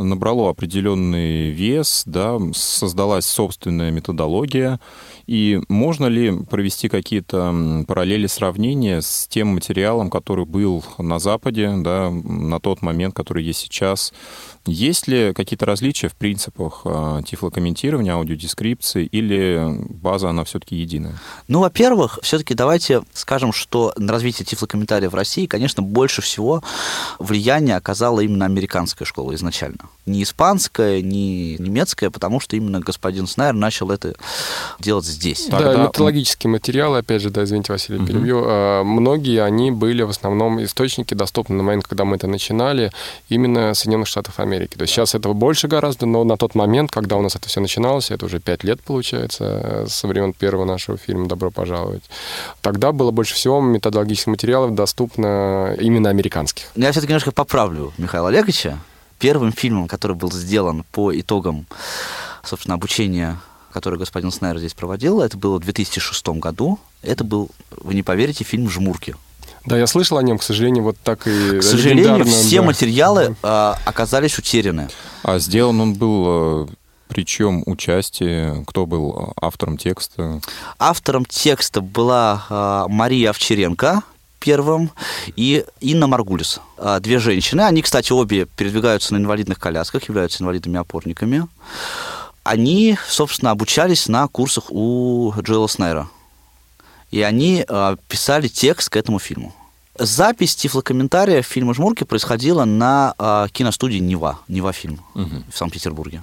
[0.03, 4.81] набрало определенный вес, да, создалась собственная методология,
[5.27, 12.11] и можно ли провести какие-то параллели, сравнения с тем материалом, который был на Западе, да,
[12.11, 14.13] на тот момент, который есть сейчас?
[14.67, 21.15] Есть ли какие-то различия в принципах а, тифлокомментирования, аудиодескрипции, или база, она все-таки единая?
[21.49, 26.63] Ну, во-первых, все-таки давайте скажем, что на развитие тифлокомментария в России, конечно, больше всего
[27.19, 29.90] влияние оказала именно американская школа изначально.
[30.07, 34.15] Не испанское, не немецкое, потому что именно господин Снайер начал это
[34.81, 35.45] делать здесь.
[35.45, 38.07] Тогда- Да, металлогические материалы, опять же, да, извините, Василий, Мгм.
[38.09, 38.43] перебью.
[38.45, 42.91] а, Многие, они были в основном источники доступны на момент, когда мы это начинали,
[43.29, 44.75] именно Соединенных Штатов Америки.
[44.75, 47.61] То есть сейчас этого больше гораздо, но на тот момент, когда у нас это все
[47.61, 52.03] начиналось, это уже пять лет, получается, э, со времен первого нашего фильма «Добро пожаловать»,
[52.63, 56.65] тогда было больше всего методологических материалов доступно именно американских.
[56.75, 58.79] Я все-таки немножко поправлю Михаила Олеговича.
[59.21, 61.67] Первым фильмом, который был сделан по итогам,
[62.43, 63.39] собственно, обучения,
[63.71, 66.79] которое господин Снайер здесь проводил, это было в 2006 году.
[67.03, 69.15] Это был, вы не поверите, фильм «Жмурки».
[69.67, 72.63] Да, я слышал о нем, к сожалению, вот так и К сожалению, все да.
[72.63, 74.89] материалы а, оказались утеряны.
[75.23, 76.69] А сделан он был, э,
[77.09, 80.41] причем участие, кто был автором текста?
[80.79, 84.03] Автором текста была а, Мария Овчаренко
[84.41, 84.91] первым
[85.37, 86.61] и Инна Маргулис.
[86.77, 87.61] А, Две женщины.
[87.61, 91.47] Они, кстати, обе передвигаются на инвалидных колясках, являются инвалидами-опорниками.
[92.43, 96.09] Они, собственно, обучались на курсах у Джоэла Снайра.
[97.11, 99.55] И они а, писали текст к этому фильму.
[99.99, 105.45] Запись тифлокомментария фильма «Жмурки» происходила на а, киностудии «Нева», «Нева фильм» Мгм.
[105.53, 106.23] в Санкт-Петербурге.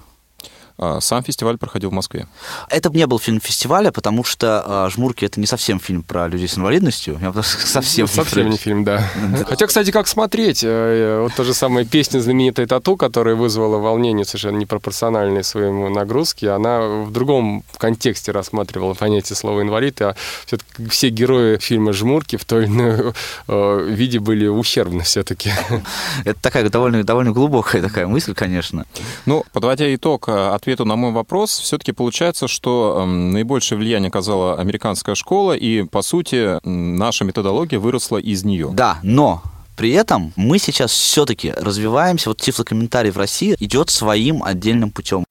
[0.79, 2.27] А, Сам фестиваль проходил в Москве.
[2.69, 6.47] Это не был фильм фестиваля, потому что а, «Жмурки»— это не совсем фильм про людей
[6.47, 7.17] с инвалидностью.
[7.19, 9.03] Я совсем, не Совсем не фильм, да.
[9.47, 10.61] Хотя, кстати, как смотреть?
[10.63, 16.51] Э, Вот та же самая песня знаменитая «Тату», которая вызвала волнение совершенно непропорциональное своему нагрузке,
[16.51, 22.45] она в другом контексте рассматривала понятие слова «инвалид», а все-таки все герои фильма «Жмурки» в
[22.45, 23.13] той или иной
[23.47, 25.51] э, виде были ущербны все-таки.
[26.23, 28.85] Это такая довольно, довольно глубокая такая мысль, конечно.
[29.25, 34.59] Ну, подводя итог э, ответу на мой вопрос, все-таки получается, что эм, наибольшее влияние оказала
[34.59, 38.71] американская школа, и, по сути, наша методология выросла из нее.
[38.73, 39.41] Да, но
[39.77, 45.23] при этом мы сейчас все-таки развиваемся, вот тифлокомментарий в России идет своим отдельным путем.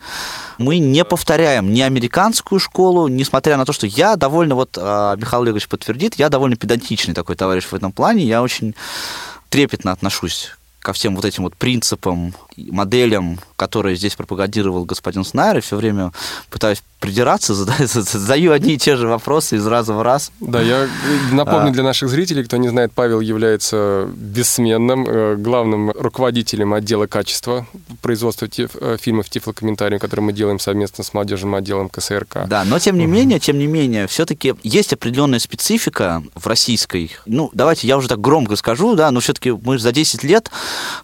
[0.57, 5.43] Мы не повторяем ни американскую школу, несмотря на то, что я довольно, вот а, Михаил
[5.43, 8.75] Олегович подтвердит, я довольно педантичный такой товарищ в этом плане, я очень
[9.51, 15.61] трепетно отношусь ко всем вот этим вот принципам, моделям, которые здесь пропагандировал господин Снайер, и
[15.61, 16.13] все время
[16.51, 20.33] пытаюсь придираться, задаю, задаю одни и те же вопросы из раза в раз.
[20.41, 20.89] Да, я
[21.33, 21.73] напомню А.
[21.73, 27.67] для наших зрителей, кто не знает, Павел является бессменным э, главным руководителем отдела качества
[28.01, 32.47] производства тиф- э, фильмов тифлокомментариев, который мы делаем совместно с молодежным отделом КСРК.
[32.47, 37.11] Да, но тем не менее, тем не менее, все-таки есть определенная специфика в российской.
[37.27, 40.51] Ну, давайте я уже так громко скажу, да, но все-таки мы за 10 лет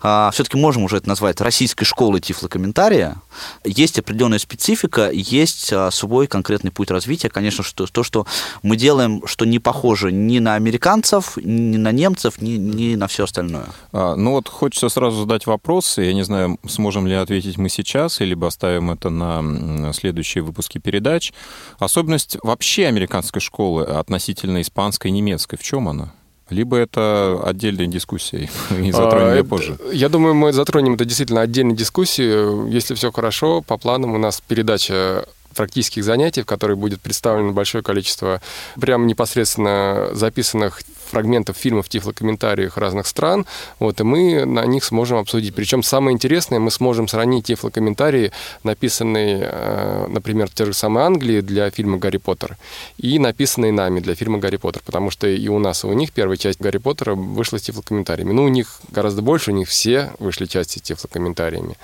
[0.00, 3.16] все-таки можем уже это назвать российской школой тифлокомментария.
[3.64, 7.28] Есть определенная специфика, есть а, свой конкретный путь развития.
[7.28, 8.26] Конечно, что, то, что
[8.62, 13.24] мы делаем, что не похоже ни на американцев, ни на немцев, ни, ни на все
[13.24, 13.66] остальное.
[13.92, 18.20] А, Ну вот хочется сразу задать вопрос, я не знаю, сможем ли ответить мы сейчас,
[18.20, 21.32] или оставим это на следующие выпуски передач.
[21.78, 26.12] Особенность вообще американской школы относительно испанской и немецкой, в чем она?
[26.52, 29.78] Либо это отдельная дискуссия, и затронем А, ее это- позже.
[29.92, 32.70] Я думаю, мы затронем это действительно отдельной дискуссии.
[32.70, 37.84] Если все хорошо, по планам у нас передача практических занятий, в которой будет представлено большое
[37.84, 38.40] количество
[38.80, 40.80] прям непосредственно записанных
[41.12, 43.46] фрагментов фильмов, тифлокомментариев разных стран,
[43.78, 45.54] вот, и мы на них сможем обсудить.
[45.54, 48.32] Причем самое интересное, мы сможем сравнить тифлокомментарии,
[48.64, 52.56] написанные, э, например, в той же самой Англии для фильма «Гарри Поттер»,
[52.96, 56.12] и написанные нами для фильма «Гарри Поттер», потому что и у нас, и у них
[56.12, 58.32] первая часть «Гарри Поттера» вышла с тифлокомментариями.
[58.32, 61.76] Ну, у них гораздо больше, у них все вышли части с тифлокомментариями.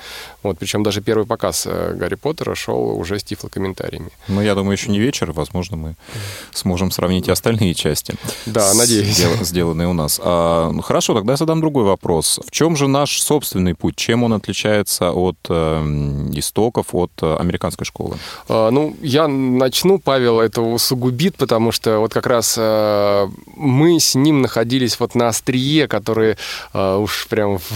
[0.42, 4.10] Вот, причем даже первый показ э, «Гарри Поттера» шел уже с тифлокомментариями.
[4.28, 5.96] Ну, я думаю, еще не вечер, возможно, мы
[6.52, 8.14] сможем сравнить и остальные части.
[8.46, 9.17] Да, надеюсь.
[9.18, 10.20] Сдел- сделанные у нас.
[10.22, 12.40] А, ну, хорошо, тогда я задам другой вопрос.
[12.46, 13.96] В чем же наш собственный путь?
[13.96, 18.16] Чем он отличается от э, истоков, от э, американской школы?
[18.48, 24.14] А, Ну, я начну, Павел это усугубит, потому что вот как раз э, мы с
[24.14, 26.36] ним находились вот на острие, которое
[26.74, 27.70] э, уж прям в,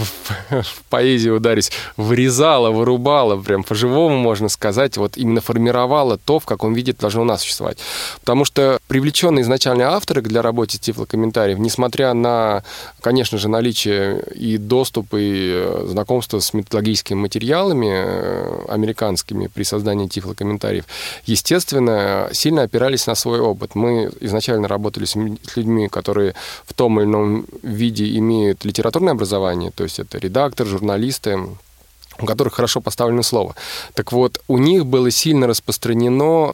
[0.49, 6.73] в поэзию ударить, вырезало, вырубало, прям по-живому, можно сказать, вот именно формировало то, в каком
[6.73, 7.77] виде это должно у нас существовать.
[8.19, 10.77] Потому что привлеченные изначально авторы для работы
[11.33, 12.63] тифлокомментариев, несмотря на,
[13.01, 20.07] конечно же, наличие и доступ, и э, знакомство с методологическими материалами э, американскими при создании
[20.07, 20.85] тифлокомментариев,
[21.25, 23.75] естественно, сильно опирались на свой опыт.
[23.75, 25.15] Мы изначально работали с
[25.55, 26.33] людьми, которые
[26.65, 31.39] в том или ином виде имеют литературное образование, то есть это редактор, журналисты,
[32.19, 33.55] у которых хорошо поставлено слово.
[33.93, 36.53] Так вот, у них было сильно распространено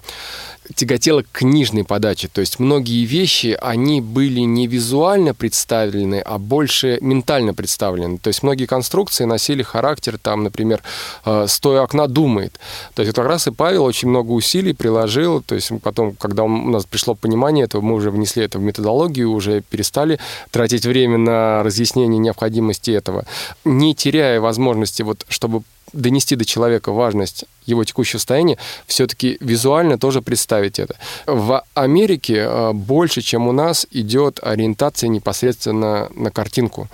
[0.75, 2.27] тяготела к книжной подаче.
[2.31, 8.17] То есть многие вещи, они были не визуально представлены, а больше ментально представлены.
[8.17, 10.81] То есть многие конструкции носили характер, там, например,
[11.25, 12.59] э, «стоя окна думает».
[12.93, 15.41] То есть вот как раз и Павел очень много усилий приложил.
[15.41, 19.31] То есть потом, когда у нас пришло понимание этого, мы уже внесли это в методологию,
[19.31, 20.19] уже перестали
[20.51, 23.25] тратить время на разъяснение необходимости этого,
[23.65, 30.21] не теряя возможности, вот, чтобы донести до человека важность его текущего состояния, все-таки визуально тоже
[30.21, 30.95] представить это.
[31.25, 36.87] В Америке э, больше, чем у нас, идет ориентация непосредственно на картинку.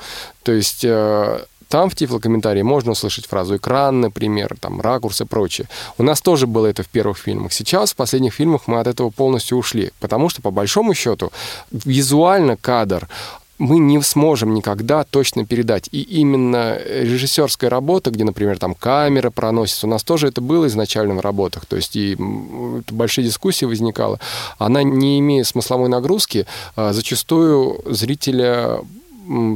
[0.43, 5.67] То есть э, там в тифлокомментарии можно услышать фразу «экран», например, там, ракурс и прочее.
[5.97, 7.53] У нас тоже было это в первых фильмах.
[7.53, 11.31] Сейчас, в последних фильмах, мы от этого полностью ушли, потому что, по большому счету,
[11.71, 13.09] визуально кадр
[13.57, 15.87] мы не сможем никогда точно передать.
[15.91, 21.15] И именно режиссерская работа, где, например, там камера проносится, у нас тоже это было изначально
[21.15, 22.15] в работах, то есть и
[22.91, 24.19] большие дискуссии возникала,
[24.57, 28.79] она, не имея смысловой нагрузки, а, зачастую зрителя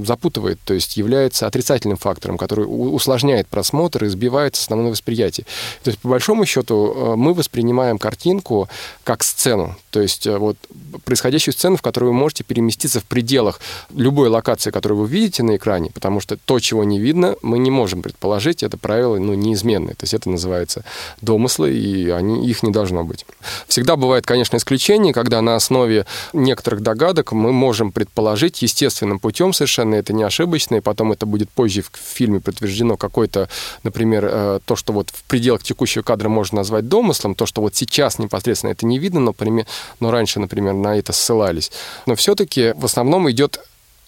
[0.05, 5.45] запутывает, то есть является отрицательным фактором, который усложняет просмотр и сбивает основное восприятие.
[5.83, 8.69] То есть, по большому счету, э, мы воспринимаем картинку
[9.03, 10.57] как сцену, то есть э, вот
[11.05, 13.59] происходящую сцену, в которую вы можете переместиться в пределах
[13.93, 17.71] любой локации, которую вы видите на экране, потому что то, чего не видно, мы не
[17.71, 20.83] можем предположить, это правило ну, неизменное, то есть это называется
[21.21, 23.25] домыслы, и они, их не должно быть.
[23.67, 29.95] Всегда бывает, конечно, исключение, когда на основе некоторых догадок мы можем предположить естественным путем совершенно,
[29.95, 33.49] это не ошибочно, и потом это будет позже в фильме подтверждено какой-то,
[33.83, 37.75] например, э, то, что вот в пределах текущего кадра можно назвать домыслом, то, что вот
[37.75, 39.65] сейчас непосредственно это не видно, например,
[39.99, 41.71] но раньше, например, на это ссылались.
[42.05, 43.59] Но все-таки в основном идет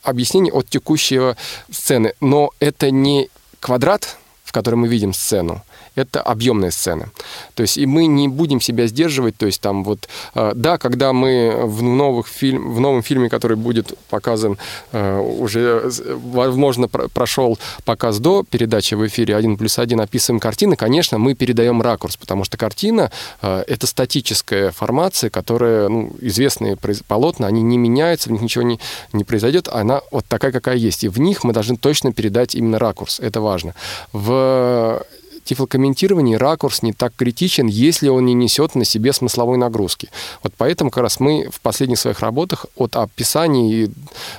[0.04, 1.36] объяснение от текущего
[1.70, 2.14] сцены.
[2.22, 5.64] Но это не квадрат, в котором мы видим сцену,
[5.95, 7.10] это объемная сцена.
[7.54, 11.13] То есть и мы не будем себя сдерживать, то есть там вот, э, да, когда
[11.13, 14.58] мы в, новых фильм, в новом фильме, который будет показан,
[14.91, 21.17] э, уже, возможно, прошел показ до передачи в эфире «1 плюс 1», описываем картины, конечно,
[21.17, 26.77] мы передаем ракурс, потому что картина э,— это статическая формация, которая, ну, известные
[27.08, 28.80] полотна, они не меняются, в них ничего не,
[29.13, 31.04] не произойдет, она вот такая, какая есть.
[31.04, 33.75] И в них мы должны точно передать именно ракурс, это важно.
[34.13, 35.04] В
[35.43, 40.10] тифлокомментировании ракурс не так критичен, если он не несет на себе смысловой нагрузки.
[40.43, 43.91] Вот поэтому как раз мы в последних своих работах от описания и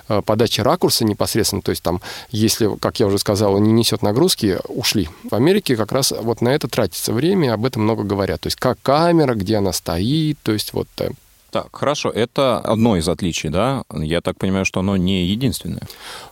[0.08, 4.02] э, подачи ракурса непосредственно, то есть там, если, как я уже сказал, он не несет
[4.02, 5.08] нагрузки, ушли.
[5.30, 8.40] В Америке как раз вот на это тратится время, об этом много говорят.
[8.40, 11.10] То есть как камера, где она стоит, то есть вот э,
[11.52, 13.84] так, хорошо, это одно из отличий, да?
[13.92, 15.82] Я так понимаю, что оно не единственное.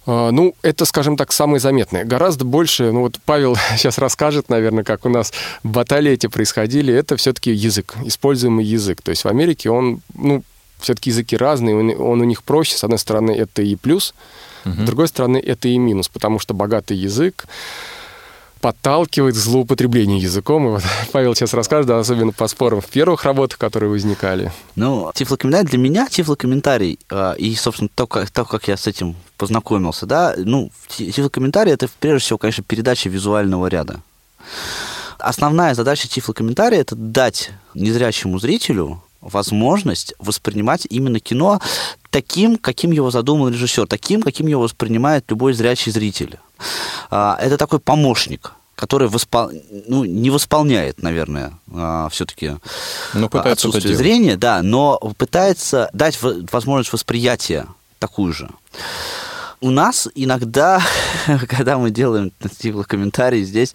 [0.06, 2.06] А, ну, это, скажем так, самое заметное.
[2.06, 7.18] Гораздо больше, ну вот Павел сейчас расскажет, наверное, как у нас баталии эти происходили, это
[7.18, 9.02] все-таки язык, используемый язык.
[9.02, 10.42] То есть в Америке он, ну,
[10.78, 12.78] все-таки языки разные, он, он у них проще.
[12.78, 14.14] С одной стороны, это и плюс,
[14.64, 14.72] угу.
[14.72, 17.46] с другой стороны, это и минус, потому что богатый язык,
[18.60, 20.66] подталкивает к злоупотреблению языком.
[20.66, 24.52] И вот Павел сейчас расскажет, особенно по спорам в первых работах, которые возникали.
[24.76, 29.16] Ну, тифлокомментарий для меня, тифлокомментарий, э, и, собственно, то как, то, как я с этим
[29.36, 34.00] познакомился, да, ну, тифлокомментарий— это, прежде всего, конечно, передача визуального ряда.
[35.18, 41.60] Основная задача тифлокомментария— это дать незрячему зрителю возможность воспринимать именно кино
[42.10, 46.38] таким, каким его задумал режиссер, таким, каким его воспринимает любой зрячий зритель.
[47.10, 49.50] А, это такой помощник, который воспол...
[49.86, 52.56] ну, не восполняет, наверное, а, все-таки
[53.14, 57.66] ну, отсутствие зрения, да, но пытается дать возможность восприятия
[57.98, 58.48] такую же.
[59.62, 60.80] У нас иногда,
[61.48, 62.32] когда мы делаем
[62.86, 63.74] комментарии здесь,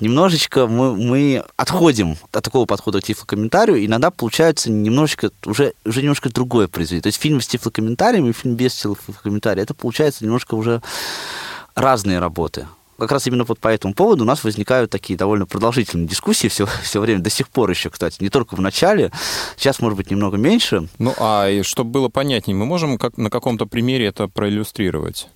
[0.00, 6.28] немножечко мы, мы отходим от такого подхода к тифлокомментарию, иногда получается немножечко, уже, уже немножко
[6.28, 7.02] другое произведение.
[7.02, 10.82] То есть фильм с тифлокомментарием и фильм без тифлокомментария, это получается немножко уже
[11.76, 12.66] разные работы.
[12.98, 16.66] Как раз именно вот по этому поводу у нас возникают такие довольно продолжительные дискуссии все,
[16.82, 19.12] все время, до сих пор еще, кстати, не только в начале,
[19.56, 20.88] сейчас, может быть, немного меньше.
[20.98, 25.28] Ну, а чтобы было понятнее, мы можем как, на каком-то примере это проиллюстрировать?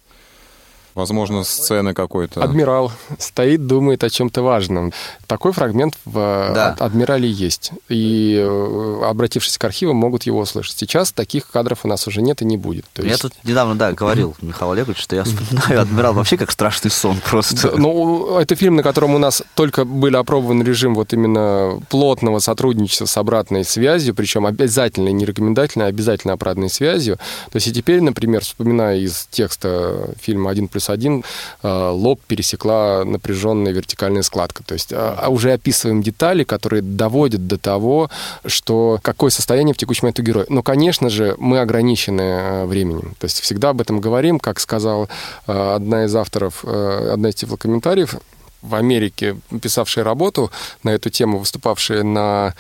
[0.95, 2.43] Возможно, сцены какой-то.
[2.43, 4.93] Адмирал стоит, думает о чем-то важном.
[5.27, 6.77] Такой фрагмент в да.
[6.79, 7.73] Адмирале есть.
[7.89, 10.77] И, э, обратившись к архивам, могут его услышать.
[10.79, 12.85] Сейчас таких кадров у нас уже нет и не будет.
[12.93, 13.23] То есть...
[13.23, 17.19] Я тут недавно, да, говорил Михаил Олегович, что я вспоминаю Адмирал вообще как страшный сон
[17.25, 17.73] просто.
[17.77, 23.07] Ну, это фильм, на котором у нас только были опробован режим вот именно плотного сотрудничества
[23.07, 27.17] с обратной связью, причем обязательно, не рекомендательно, а обязательно обратной связью.
[27.51, 31.25] То есть и теперь, например, вспоминая из текста фильма «Один плюс один
[31.63, 34.63] э, лоб пересекла напряженная вертикальная складка.
[34.65, 38.11] То есть а, а уже описываем детали, которые доводят до того,
[38.47, 40.47] что какое состояние в текущий момент у героя.
[40.49, 43.15] Но, конечно же, мы ограничены э, временем.
[43.19, 45.09] То есть всегда об этом говорим, как сказал
[45.47, 48.17] э, одна из авторов, одна из тифлокомментариев
[48.63, 50.51] в Америке, писавшая работу
[50.83, 52.55] на эту тему, выступавшая на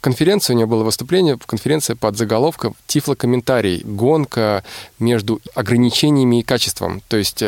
[0.00, 3.82] конференции, у нее было выступление, конференция под заголовком «Тифлокомментарий.
[3.84, 4.64] Гонка
[4.98, 7.02] между ограничениями и качеством».
[7.08, 7.42] То есть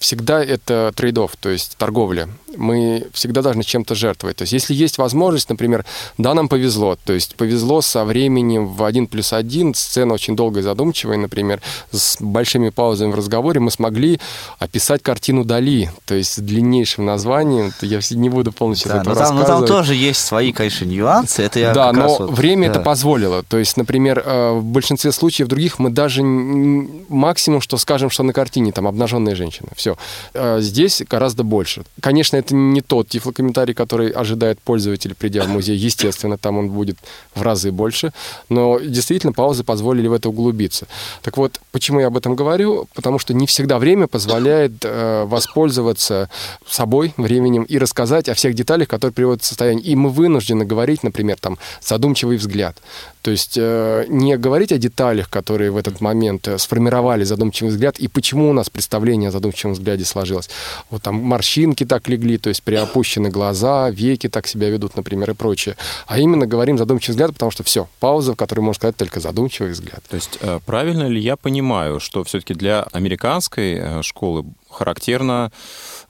[0.00, 2.28] всегда это трейдов, то есть торговля.
[2.56, 4.38] Мы всегда должны чем-то жертвовать.
[4.38, 5.84] То есть если есть возможность, например,
[6.16, 10.62] да, нам повезло, то есть повезло со временем в один плюс один, сцена очень долгая
[10.62, 11.60] и задумчивая, например,
[11.92, 14.18] с большими паузами в разговоре мы смогли
[14.58, 17.72] описать картину Дали, то есть с длиннейшим названием.
[17.82, 21.42] Я не буду полностью да, но там, но там тоже есть свои, конечно, нюансы.
[21.42, 22.72] Это я да, но вот, время да.
[22.72, 23.42] это позволило.
[23.42, 28.32] То есть, например, э, в большинстве случаев других мы даже максимум, что скажем, что на
[28.32, 29.68] картине там обнаженная женщина.
[29.76, 29.96] Все все.
[30.34, 31.84] А здесь гораздо больше.
[32.00, 35.76] Конечно, это не тот тифлокомментарий, который ожидает пользователь, придя в музей.
[35.76, 36.96] Естественно, там он будет
[37.34, 38.12] в разы больше.
[38.48, 40.86] Но действительно, паузы позволили в это углубиться.
[41.22, 42.86] Так вот, почему я об этом говорю?
[42.94, 46.28] Потому что не всегда время позволяет э, воспользоваться
[46.66, 49.84] собой, временем и рассказать о всех деталях, которые приводят в состояние.
[49.84, 52.76] И мы вынуждены говорить, например, там, задумчивый взгляд.
[53.22, 57.98] То есть э, не говорить о деталях, которые в этот момент э, сформировали задумчивый взгляд,
[57.98, 60.48] и почему у нас представление о задумчивом взгляде сложилось.
[60.90, 65.34] Вот там морщинки так легли, то есть приопущены глаза, веки так себя ведут, например, и
[65.34, 65.76] прочее.
[66.06, 69.72] А именно говорим задумчивый взгляд, потому что все, пауза, в которой можно сказать только задумчивый
[69.72, 70.02] взгляд.
[70.08, 75.50] То есть э, правильно ли я понимаю, что все-таки для американской школы характерно Э,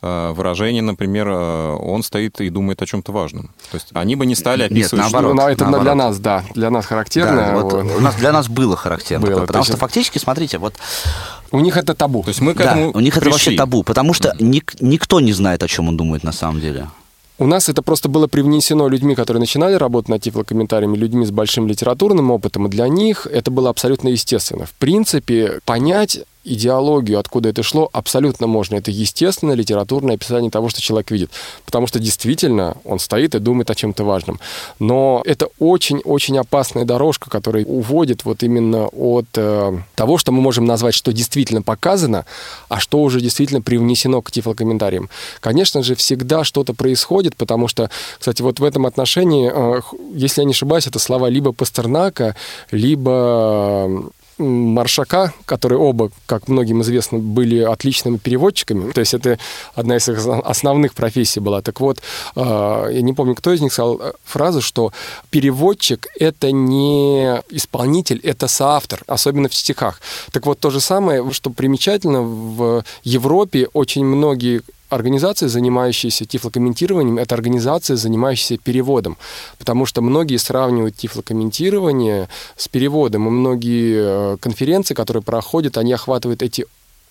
[0.03, 3.51] выражение, например, э, он стоит и думает о чем-то важном.
[3.71, 5.05] То есть они бы не стали описывать...
[5.05, 5.37] Нет, наоборот.
[5.37, 5.49] Что...
[5.49, 5.85] Это наоборот.
[5.85, 7.37] для нас, да, для нас характерно.
[7.37, 7.85] Да, вот вот.
[7.99, 9.27] У нас, для нас было характерно.
[9.27, 10.75] Было, потому что фактически, смотрите, вот...
[11.53, 12.23] У них это табу.
[12.23, 13.29] То есть мы к да, этому у них пришли.
[13.29, 16.61] это вообще табу, потому что ник- никто не знает, о чем он думает на самом
[16.61, 16.89] деле.
[17.41, 21.67] У нас это просто было привнесено людьми, которые начинали работать над тифлокомментариями, людьми с большим
[21.67, 24.67] литературным опытом, и для них это было абсолютно естественно.
[24.67, 26.21] В принципе, понять
[26.53, 28.77] идеологию, откуда это шло, абсолютно можно.
[28.77, 31.31] Это естественное литературное описание того, что человек видит.
[31.65, 34.41] Потому что действительно он стоит и думает о чем-то важном.
[34.79, 40.65] Но это очень-очень опасная дорожка, которая уводит вот именно от э, того, что мы можем
[40.65, 42.25] назвать, что действительно показано,
[42.69, 45.09] а что уже действительно привнесено к тифлокомментариям.
[45.41, 49.81] Конечно же, всегда что-то происходит, потому что, кстати, вот в этом отношении, э,
[50.15, 52.37] если я не ошибаюсь, это слова либо Пастернака,
[52.71, 54.11] либо
[54.41, 58.91] Маршака, которые оба, как многим известно, были отличными переводчиками.
[58.93, 59.39] То есть это
[59.75, 61.63] одна из их основных профессий была.
[61.63, 62.01] Так вот,
[62.35, 64.93] а, я не помню, кто из них сказал э, фразу, что
[65.31, 70.01] переводчик— это не исполнитель, это соавтор, особенно в стихах.
[70.33, 77.35] Так вот, то же самое, что примечательно, в Европе очень многие организации, занимающиеся тифлокомментированием, это
[77.35, 79.17] организации, занимающиеся переводом.
[79.59, 86.43] Потому что многие сравнивают тифлокомментирование с переводом, и многие э, конференции, которые проходят, они охватывают
[86.43, 86.67] эти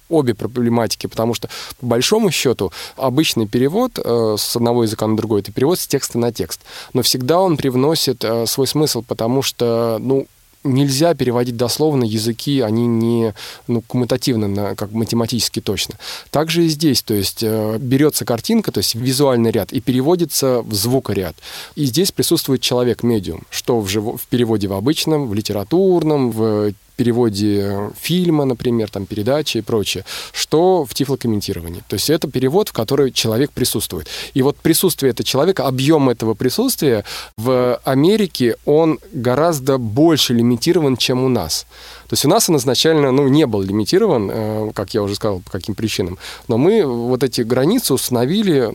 [0.10, 1.50] обе проблематики, потому что,
[1.80, 6.18] по большому счету, обычный перевод э, с одного языка на другой— это перевод с текста
[6.18, 6.62] на текст.
[6.94, 10.28] Но всегда он привносит э, свой смысл, потому что, ну,
[10.64, 13.34] нельзя переводить дословно языки, они не
[13.68, 15.96] ну, коммутативны, на, как математически точно.
[16.32, 20.74] Также и здесь, то есть э, берется картинка, то есть визуальный ряд, и переводится в
[20.74, 21.36] звукоряд.
[21.76, 24.22] И здесь присутствует человек-медиум, что в, жив...
[24.22, 30.84] в переводе в обычном, в литературном, в переводе фильма, например, там, передачи и прочее, что
[30.84, 31.82] в тифлокомментировании.
[31.88, 34.10] То есть это перевод, в который человек присутствует.
[34.34, 37.06] И вот присутствие этого человека, объем этого присутствия
[37.38, 41.66] в Америке, он гораздо больше лимитирован, чем у нас.
[42.10, 45.40] То есть у нас он изначально ну, не был лимитирован, э, как я уже сказал,
[45.40, 46.18] по каким причинам.
[46.50, 48.74] Но мы вот эти границы установили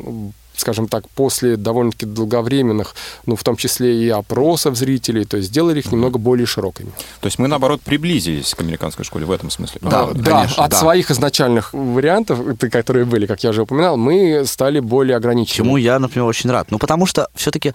[0.65, 2.95] скажем так, после довольно-таки долговременных,
[3.27, 6.91] ну, в том числе и опросов зрителей, то есть сделали их немного более широкими.
[7.21, 9.81] То есть мы, наоборот, приблизились к американской школе в этом смысле?
[9.83, 10.77] Да, да, конечно, от да.
[10.79, 12.39] своих изначальных вариантов,
[12.73, 15.69] которые были, как я уже упоминал, мы стали более ограниченными.
[15.69, 16.71] Чему я, например, очень рад.
[16.71, 17.75] Ну, потому что все-таки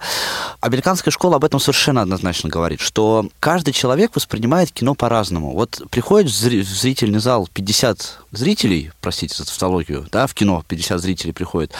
[0.60, 5.52] американская школа об этом совершенно однозначно говорит, что каждый человек воспринимает кино по-разному.
[5.52, 11.32] Вот приходит в зрительный зал 50 зрителей, простите за тавтологию, да, в кино 50 зрителей
[11.32, 11.72] приходит,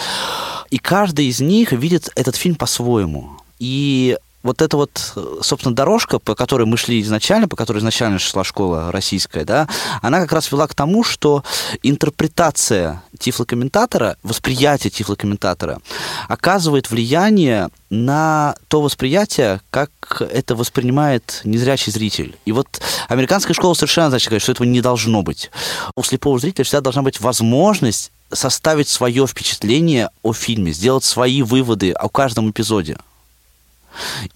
[0.71, 3.31] и каждый из них видит этот фильм по-своему.
[3.59, 8.45] И вот эта вот, собственно, дорожка, по которой мы шли изначально, по которой изначально шла
[8.45, 9.69] школа российская, да,
[10.03, 11.45] она как раз вела к тому, что
[11.83, 15.81] интерпретация тифлокомментатора, восприятие тифлокомментатора
[16.29, 22.37] оказывает влияние на то восприятие, как это воспринимает незрячий зритель.
[22.45, 25.51] И вот американская школа совершенно значит что этого не должно быть.
[25.97, 31.91] У слепого зрителя всегда должна быть возможность составить свое впечатление о фильме, сделать свои выводы
[31.91, 32.97] о каждом эпизоде.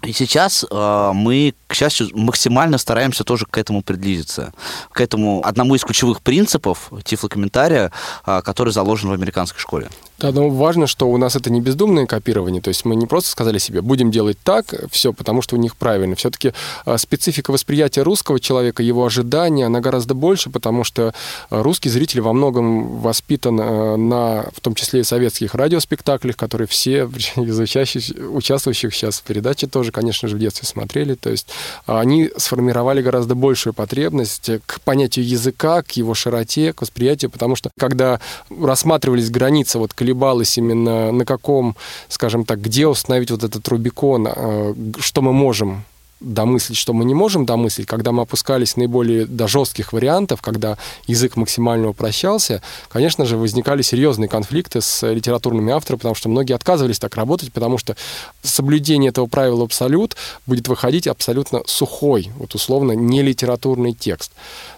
[0.02, 4.52] И сейчас э, мы, к счастью, максимально стараемся тоже к этому приблизиться,
[4.92, 7.92] к этому одному из ключевых принципов тифлокомментария,
[8.26, 9.88] э, который заложен в американской школе.
[10.18, 13.30] Да, но важно, что у нас это не бездумное копирование, то есть мы не просто
[13.30, 16.14] сказали себе, будем делать так, все, потому что у них правильно.
[16.14, 16.52] Все-таки
[16.84, 21.12] а, специфика восприятия русского человека, его ожидания, она гораздо больше, потому что
[21.50, 26.68] а, русский зритель во многом воспитан а, на, в том числе и советских радиоспектаклях, которые
[26.68, 31.14] все из участвующих сейчас в передаче тоже, конечно же, в детстве смотрели.
[31.14, 31.48] То есть
[31.86, 37.70] они сформировали гораздо большую потребность к понятию языка, к его широте, к восприятию, потому что
[37.78, 41.76] когда рассматривались границы вот колебалась именно на каком,
[42.08, 45.84] скажем так, где установить вот этот Рубикон, э, что мы можем
[46.24, 51.36] домыслить, что мы не можем домыслить, когда мы опускались наиболее до жестких вариантов, когда язык
[51.36, 57.14] максимально упрощался, конечно же, возникали серьезные конфликты с литературными авторами, потому что многие отказывались так
[57.16, 57.96] работать, потому что
[58.42, 60.16] соблюдение этого правила абсолют
[60.46, 64.32] будет выходить абсолютно сухой, вот условно, не литературный текст.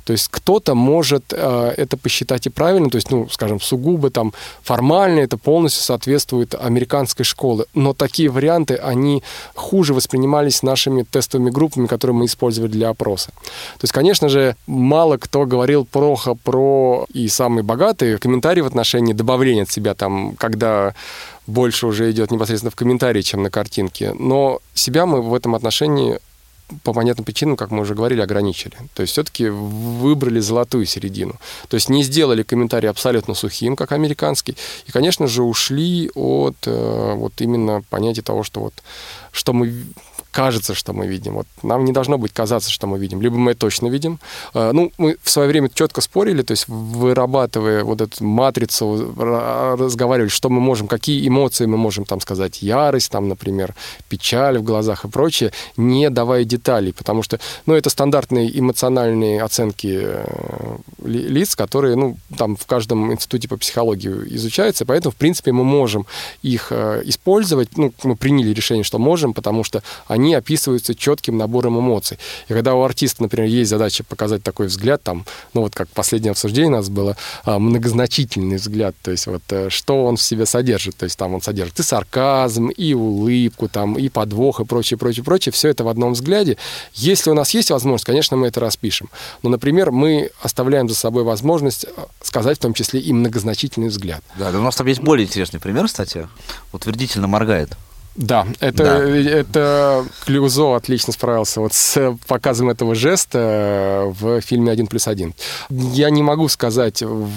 [0.06, 4.32] То есть кто-то может э, это посчитать и правильно, то есть, ну, скажем, сугубо там
[4.62, 11.88] формально это полностью соответствует американской школе, но такие варианты, они хуже воспринимались нашими тестовыми группами,
[11.88, 13.30] которые мы использовали для опроса.
[13.32, 19.12] То есть, конечно же, мало кто говорил плохо про и самые богатые комментарии в отношении
[19.12, 20.94] добавления от себя там, когда
[21.48, 24.14] больше уже идет непосредственно в комментарии, чем на картинке.
[24.14, 26.20] Но себя мы в этом отношении
[26.82, 28.74] по понятным причинам, как мы уже говорили, ограничили.
[28.94, 31.36] То есть все-таки выбрали золотую середину.
[31.68, 34.56] То есть не сделали комментарий абсолютно сухим, как американский.
[34.86, 38.74] И, конечно же, ушли от э, вот именно понятия того, что вот
[39.32, 39.72] что мы
[40.30, 41.34] кажется, что мы видим.
[41.34, 43.20] Вот нам не должно быть казаться, что мы видим.
[43.20, 44.18] Либо мы точно видим.
[44.54, 50.28] А, ну, мы в свое время четко спорили, то есть вырабатывая вот эту матрицу, разговаривали,
[50.28, 53.74] что мы можем, какие эмоции мы можем там сказать, ярость, там, например,
[54.08, 60.00] печаль в глазах и прочее, не давая деталей, потому что, ну, это стандартные эмоциональные оценки
[60.02, 65.64] э, лиц, которые, ну, там в каждом институте по психологии изучаются, поэтому, в принципе, мы
[65.64, 66.06] можем
[66.42, 71.38] их э, использовать, ну, мы приняли решение, что можем, потому что они они описываются четким
[71.38, 72.18] набором эмоций.
[72.48, 75.24] И когда у артиста, например, есть задача показать такой взгляд, там,
[75.54, 79.70] ну вот как последнее обсуждение у нас было, а, многозначительный взгляд, то есть вот э,
[79.70, 83.94] что он в себе содержит, то есть там он содержит и сарказм, и улыбку, там,
[83.94, 86.56] и подвох, и прочее, прочее, прочее, все это в одном взгляде.
[86.94, 89.08] Если у нас есть возможность, конечно, мы это распишем.
[89.42, 91.88] Но, например, мы оставляем за собой возможность э,
[92.20, 94.24] сказать в том числе и многозначительный взгляд.
[94.36, 96.28] Да, да у нас там есть более интересный пример, кстати.
[96.72, 97.76] Утвердительно моргает.
[98.16, 99.08] Да, это, да.
[99.08, 105.34] это Клюзо отлично справился вот с показом этого жеста в фильме «Один плюс один».
[105.68, 107.30] Я не могу сказать в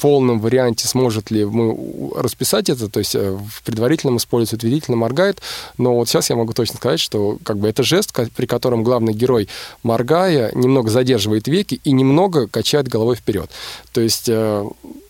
[0.00, 5.40] полном варианте, сможет ли мы расписать это, то есть э, в предварительном используется утвердительно моргает,
[5.78, 9.14] но вот сейчас я могу точно сказать, что как бы это жест, при котором главный
[9.14, 9.48] герой,
[9.82, 13.50] моргая, немного задерживает веки и немного качает головой вперед.
[13.92, 14.66] То есть э,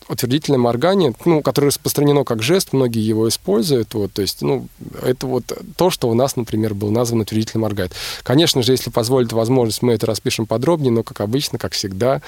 [0.09, 4.67] утвердительное моргание, ну, которое распространено как жест, многие его используют, вот, то есть, ну,
[5.03, 7.93] это вот то, что у нас, например, был назван утвердительно моргает.
[8.23, 12.21] Конечно же, если позволит возможность, мы это распишем подробнее, но, как обычно, как всегда,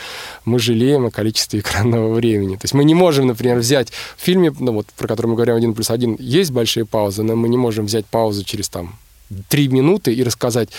[0.46, 2.56] мы жалеем о количестве экранного времени.
[2.56, 5.56] То есть мы не можем, например, взять в фильме, ну, вот, про который мы говорим
[5.56, 8.96] один плюс один, есть большие паузы, но мы не можем взять паузу через там
[9.48, 10.70] три минуты и рассказать,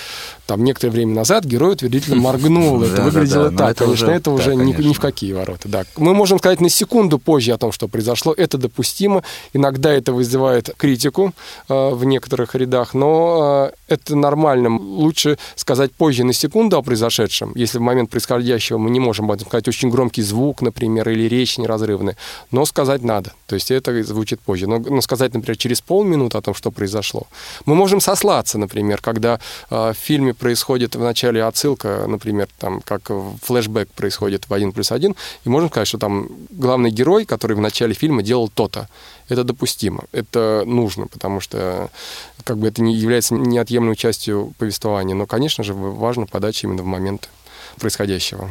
[0.46, 3.76] там, некоторое время назад герой утвердительно моргнул, это выглядело так.
[3.76, 5.68] Конечно, это уже ни в какие ворота.
[5.68, 5.84] Да.
[5.96, 9.22] Мы можем сказать на секунду позже о том, что произошло, это допустимо.
[9.52, 11.32] Иногда это вызывает критику
[11.68, 14.76] э, в некоторых рядах, но э, это нормально.
[14.76, 19.68] Лучше сказать позже на секунду о произошедшем, если в момент происходящего мы не можем сказать
[19.68, 22.16] очень громкий звук, например, или речь неразрывная,
[22.50, 23.32] но сказать надо.
[23.46, 24.66] То есть это звучит позже.
[24.66, 27.26] Но, но сказать, например, через полминуты о том, что произошло.
[27.66, 29.38] Мы можем сослаться ситуация, например, когда
[29.70, 33.10] э, в фильме происходит в начале отсылка, например, там, как
[33.42, 37.60] флешбэк происходит в «1 плюс 1», и можно сказать, что там главный герой, который в
[37.60, 38.88] начале фильма делал то-то.
[39.28, 41.90] Это допустимо, это нужно, потому что
[42.44, 45.14] как бы это не является неотъемлемой частью повествования.
[45.14, 47.28] Но, конечно же, важно подача именно в момент
[47.80, 48.48] происходящего.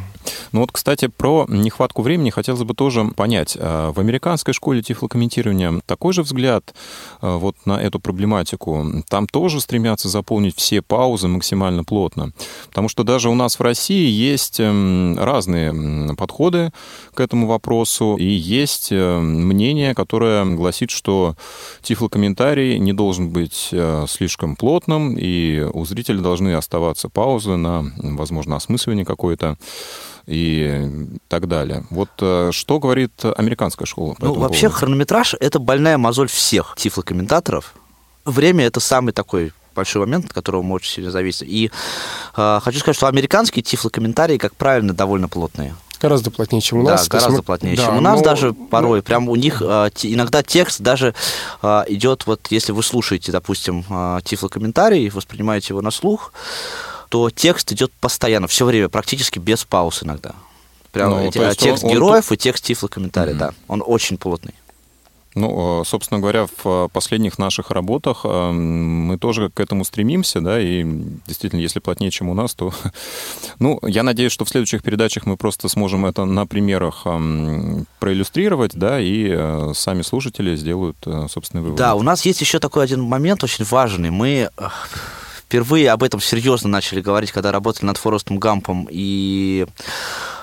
[0.52, 3.56] Ну вот, кстати, про нехватку времени хотелось бы тоже понять.
[3.56, 6.74] В американской школе тифлокомментирования такой же взгляд
[7.20, 9.02] вот на эту проблематику.
[9.08, 12.32] Там тоже стремятся заполнить все паузы максимально плотно.
[12.68, 16.72] Потому что даже у нас в России есть эм, разные подходы
[17.14, 21.36] к этому вопросу, и есть э, мнение, которое гласит, что
[21.82, 28.56] тифлокомментарий не должен быть э, слишком плотным, и у зрителя должны оставаться паузы на, возможно,
[28.56, 29.56] осмысливание какое-то
[30.26, 30.88] и
[31.28, 31.84] так далее.
[31.90, 34.14] Вот э, что говорит американская школа?
[34.14, 34.78] По ну, вообще поводу?
[34.78, 37.74] хронометраж— это больная мозоль всех тифлокомментаторов.
[38.24, 41.46] Время— это самый такой большой момент, от которого мы очень сильно зависим.
[41.50, 41.70] И
[42.36, 45.74] э, хочу сказать, что американские тифлокомментарии, как правильно, довольно плотные.
[46.00, 47.08] Гораздо плотнее, чем у нас.
[47.08, 47.42] Да, гораздо мы...
[47.42, 48.24] плотнее, да, чем у нас но...
[48.24, 49.02] даже порой.
[49.02, 51.14] Прям у них э, иногда текст даже
[51.62, 56.32] э, идет, вот если вы слушаете, допустим, э, тифлокомментарий, воспринимаете его на слух,
[57.10, 60.34] то текст идет постоянно, все время, практически без пауз иногда.
[60.92, 62.34] Прям ну, эти, текст он, героев он...
[62.34, 63.38] и текст тифлокомментария, mm-hmm.
[63.38, 63.54] да.
[63.68, 64.54] Он очень плотный.
[65.36, 70.40] Ну, э, собственно говоря, в э, последних наших работах э, мы тоже к этому стремимся,
[70.40, 70.84] да, и
[71.26, 72.72] действительно, если плотнее, чем у нас, то...
[73.58, 77.06] Ну, я надеюсь, что в следующих передачах мы просто сможем это на примерах
[77.98, 80.96] проиллюстрировать, да, и сами слушатели сделают
[81.28, 81.78] собственный вывод.
[81.78, 84.10] Да, у нас есть еще такой один момент очень важный.
[84.10, 84.50] Мы
[85.50, 89.66] впервые об этом серьезно начали говорить, когда работали над Форестом Гампом и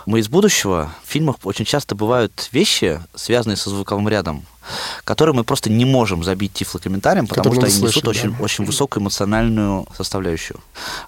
[0.05, 0.93] мы из будущего.
[1.05, 4.45] В фильмах очень часто бывают вещи, связанные со звуковым рядом,
[5.05, 8.09] которые мы просто не можем забить тифлокомментарием, потому что они слышим, несут да.
[8.09, 10.59] очень, очень высокую эмоциональную составляющую.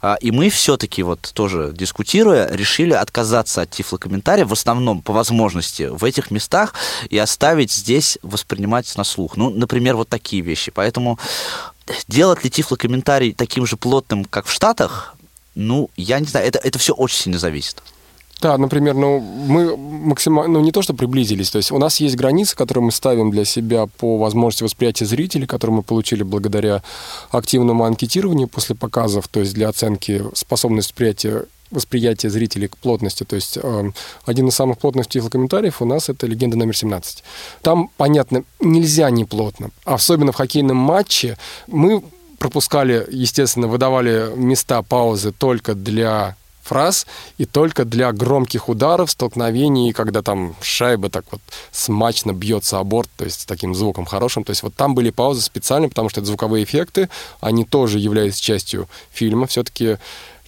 [0.02, 5.90] А, и мы все-таки вот тоже дискутируя, решили отказаться от тифлокомментария в основном по возможности
[5.92, 6.74] в этих местах
[7.10, 9.36] и оставить здесь воспринимать на слух.
[9.36, 10.72] Ну, например, вот такие вещи.
[10.72, 11.20] Поэтому
[12.08, 15.16] делать ли тифлокомментарий таким же плотным, как в Штатах,
[15.56, 17.82] ну, я не знаю, это, это все очень сильно зависит.
[18.42, 22.16] Да, например, ну, мы максимально, ну, не то, что приблизились, то есть у нас есть
[22.16, 26.82] границы, которые мы ставим для себя по возможности восприятия зрителей, которые мы получили благодаря
[27.32, 33.24] активному анкетированию после показов, то есть для оценки способности восприятия восприятия зрителей к плотности.
[33.24, 33.92] То есть э,
[34.26, 37.24] один из самых плотных тифлокомментариев у нас это «Легенда номер 17».
[37.62, 39.70] Там, понятно, нельзя не плотно.
[39.86, 42.04] Особенно в хоккейном матче мы
[42.40, 46.36] пропускали, естественно, выдавали места паузы только для
[46.70, 47.08] фраз
[47.40, 51.42] и только для громких ударов, столкновений, когда там шайба так вот
[51.72, 54.44] смачно бьется о борт, то есть с таким звуком хорошим.
[54.44, 57.10] То есть вот там были паузы специально, потому что это звуковые эффекты,
[57.42, 59.48] они тоже являются частью фильма.
[59.48, 59.98] Все-таки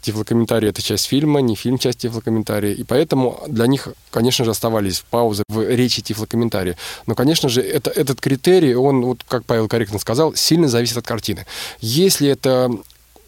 [0.01, 2.73] тифлокомментарий— это часть фильма, не фильм— часть тифлокомментария.
[2.73, 6.77] И поэтому для них, конечно же, оставались паузы в речи тифлокомментария.
[7.07, 11.07] Но, конечно же, это, этот критерий, он, вот, как Павел корректно сказал, сильно зависит от
[11.07, 11.45] картины.
[11.79, 12.71] Если это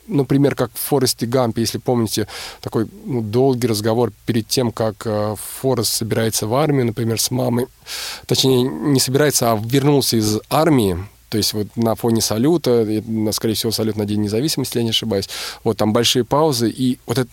[0.07, 2.27] например, как в Форесте Гампе, если помните,
[2.61, 7.67] такой ну, долгий разговор перед тем, как э, Форест собирается в армию, например, с мамой,
[8.25, 10.97] точнее, не собирается, а вернулся из армии,
[11.33, 12.85] то есть вот на фоне салюта,
[13.31, 15.27] скорее всего, салют на День независимости, я не ошибаюсь,
[15.63, 17.29] вот там большие паузы, и вот это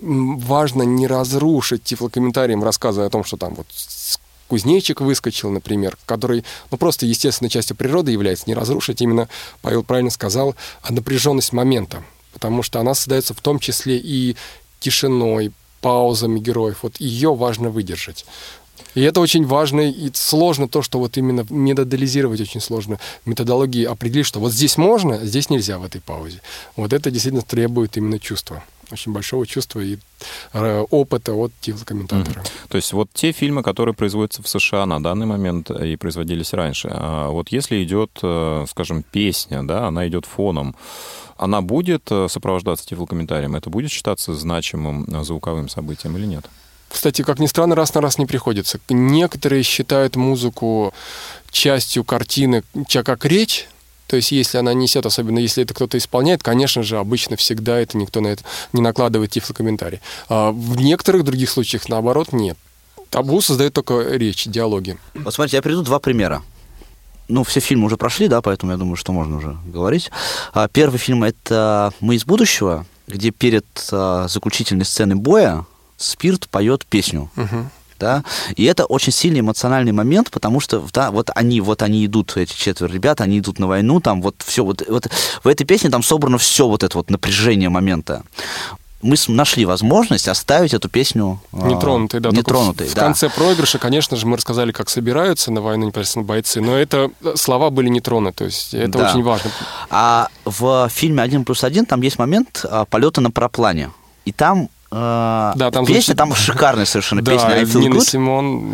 [0.00, 3.66] важно не разрушить тифлокомментарием, рассказывая о том, что там вот
[4.48, 9.28] кузнечик выскочил, например, который, ну, просто естественной частью природы является, не разрушить именно,
[9.60, 14.34] Павел правильно сказал, а напряженность момента, потому что она создается в том числе и
[14.80, 16.78] тишиной, паузами героев.
[16.80, 18.24] Вот ее важно выдержать.
[18.94, 22.98] И это очень важно и сложно то, что вот именно методолизировать очень сложно.
[23.24, 26.40] Методологии определить, что вот здесь можно, а здесь нельзя в этой паузе.
[26.76, 28.62] Вот это действительно требует именно чувства
[28.92, 29.98] очень большого чувства и
[30.52, 32.40] э, опыта от тифлокомментатора.
[32.40, 32.68] Mm-hmm.
[32.68, 36.90] То есть вот те фильмы, которые производятся в США на данный момент и производились раньше,
[36.92, 40.76] а вот если идет, э, скажем, песня, да, она идет фоном,
[41.36, 43.56] она будет э, сопровождаться тифлокомментарием?
[43.56, 46.46] Это будет считаться значимым звуковым событием или нет?
[46.92, 48.78] Кстати, как ни странно, раз на раз не приходится.
[48.88, 50.92] Некоторые считают музыку
[51.50, 52.62] частью картины,
[53.04, 53.66] как речь,
[54.06, 57.96] то есть, если она несет, особенно если это кто-то исполняет, конечно же, обычно всегда это
[57.96, 60.00] никто на это не накладывает тифлокомментарий.
[60.28, 62.58] А в некоторых других случаях, наоборот, нет.
[63.08, 64.98] Табу создает только речь, диалоги.
[65.14, 66.42] Вот смотрите, я приведу два примера.
[67.28, 70.10] Ну, все фильмы уже прошли, да, поэтому я думаю, что можно уже говорить.
[70.52, 75.64] А, первый фильм— это «Мы из будущего», где перед а, заключительной сценой боя
[76.02, 77.30] Спирт поет песню.
[77.36, 78.24] Угу да,
[78.56, 82.52] и это очень сильный эмоциональный момент, потому что, да, вот они, вот они идут, эти
[82.52, 85.06] четверо ребят, они идут на войну, там вот все, вот, вот
[85.44, 88.24] в этой песне там собрано все вот это вот напряжение момента
[89.02, 92.20] мы нашли возможность оставить эту песню а, нетронутой.
[92.20, 93.00] Да, нетронутой в, да.
[93.00, 97.10] в конце проигрыша, конечно же, мы рассказали, как собираются на войну непосредственно бойцы, но это
[97.34, 99.10] слова были не тронуты, то есть это да.
[99.10, 99.50] очень важно.
[99.90, 103.90] А в фильме «Один плюс один» там есть момент а, полета на параплане,
[104.24, 107.94] и там э, Да, там песня, звучит- там шикарная совершенно Да, песня I Feel Нина
[107.96, 108.04] Good.
[108.04, 108.72] Симон,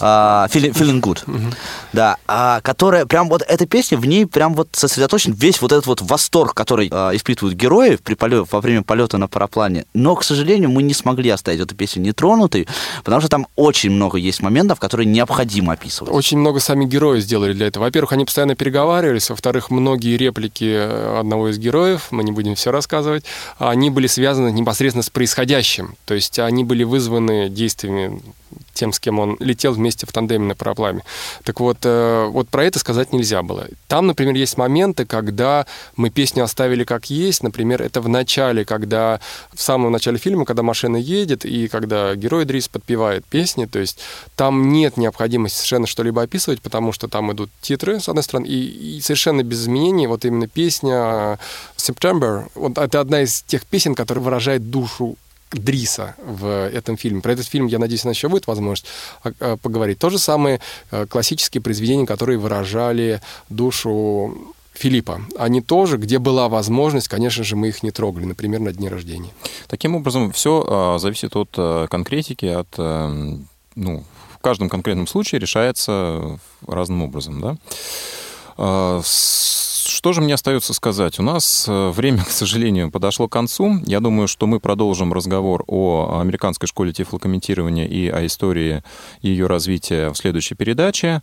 [0.00, 1.54] А, feeling, feeling good.
[1.92, 5.86] Да, а, которая прям вот эта песня, в ней прям вот сосредоточен весь вот этот
[5.86, 9.84] вот восторг, который а, испытывают герои при полё- во время полета на параплане.
[9.94, 12.68] Но, к сожалению, мы не смогли оставить эту песню нетронутой,
[13.04, 16.12] потому что там очень много есть моментов, которые необходимо описывать.
[16.12, 17.84] Очень много сами герои сделали для этого.
[17.84, 19.30] Во-первых, они постоянно переговаривались.
[19.30, 23.24] Во-вторых, многие реплики э, одного из героев, мы не будем все рассказывать,
[23.58, 25.37] они были связаны непосредственно с происходящим.
[26.04, 28.20] То есть они были вызваны действиями
[28.78, 31.02] тем, с кем он летел вместе в тандеме на параплане.
[31.42, 33.66] Так вот, э, вот про это сказать нельзя было.
[33.88, 35.66] Там, например, есть моменты, когда
[35.96, 37.42] мы песню оставили как есть.
[37.42, 39.20] Например, это в начале, когда
[39.52, 43.98] в самом начале фильма, когда машина едет, и когда герой Дрис подпевает песни, то есть
[44.36, 48.98] там нет необходимости совершенно что-либо описывать, потому что там идут титры, с одной стороны, и,
[48.98, 51.38] и совершенно без изменений вот именно песня
[51.76, 55.16] September, вот это одна из тех песен, которая выражает душу
[55.52, 57.20] Дриса в этом фильме.
[57.20, 58.86] Про этот фильм, я надеюсь, у нас еще будет возможность
[59.22, 59.98] а, а, поговорить.
[59.98, 65.20] То же самое э, классические произведения, которые выражали душу Филиппа.
[65.38, 69.30] Они тоже, где была возможность, конечно же, мы их не трогали, например, на дне рождения.
[69.66, 73.38] Таким образом, все зависит от э, конкретики, от, э,
[73.74, 79.00] ну, в каждом конкретном случае решается разным образом, да.
[79.98, 81.18] Что же мне остается сказать?
[81.18, 83.80] У нас э, время, к сожалению, подошло к концу.
[83.84, 88.84] Я думаю, что мы продолжим разговор о американской школе тифлокомментирования и о истории
[89.22, 91.20] ее развития в следующей передаче.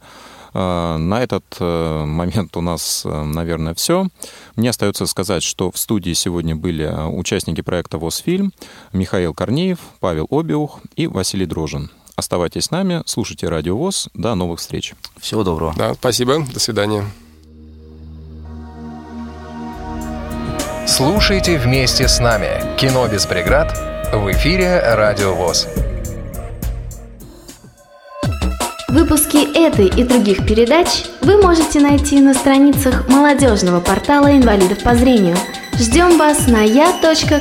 [0.53, 4.09] А, На этот э, момент у нас, э, наверное, все.
[4.57, 8.51] Мне остается сказать, что в студии сегодня были э, участники проекта ВОЗ-фильм
[8.91, 11.91] Михаил Корнеев, Павел Обиух и Василий Дрожин.
[12.17, 14.09] Оставайтесь с нами, слушайте Радио ВОЗ.
[14.13, 14.95] До новых встреч.
[15.17, 15.73] Всего доброго.
[15.77, 17.05] Да, спасибо, до свидания.
[20.87, 23.75] Слушайте вместе с нами «Кино без преград»
[24.13, 25.67] в эфире «Радио ВОЗ».
[28.89, 35.37] Выпуски этой и других передач вы можете найти на страницах молодежного портала инвалидов по зрению.
[35.73, 37.35] Ждем вас на я.ксрк.ру.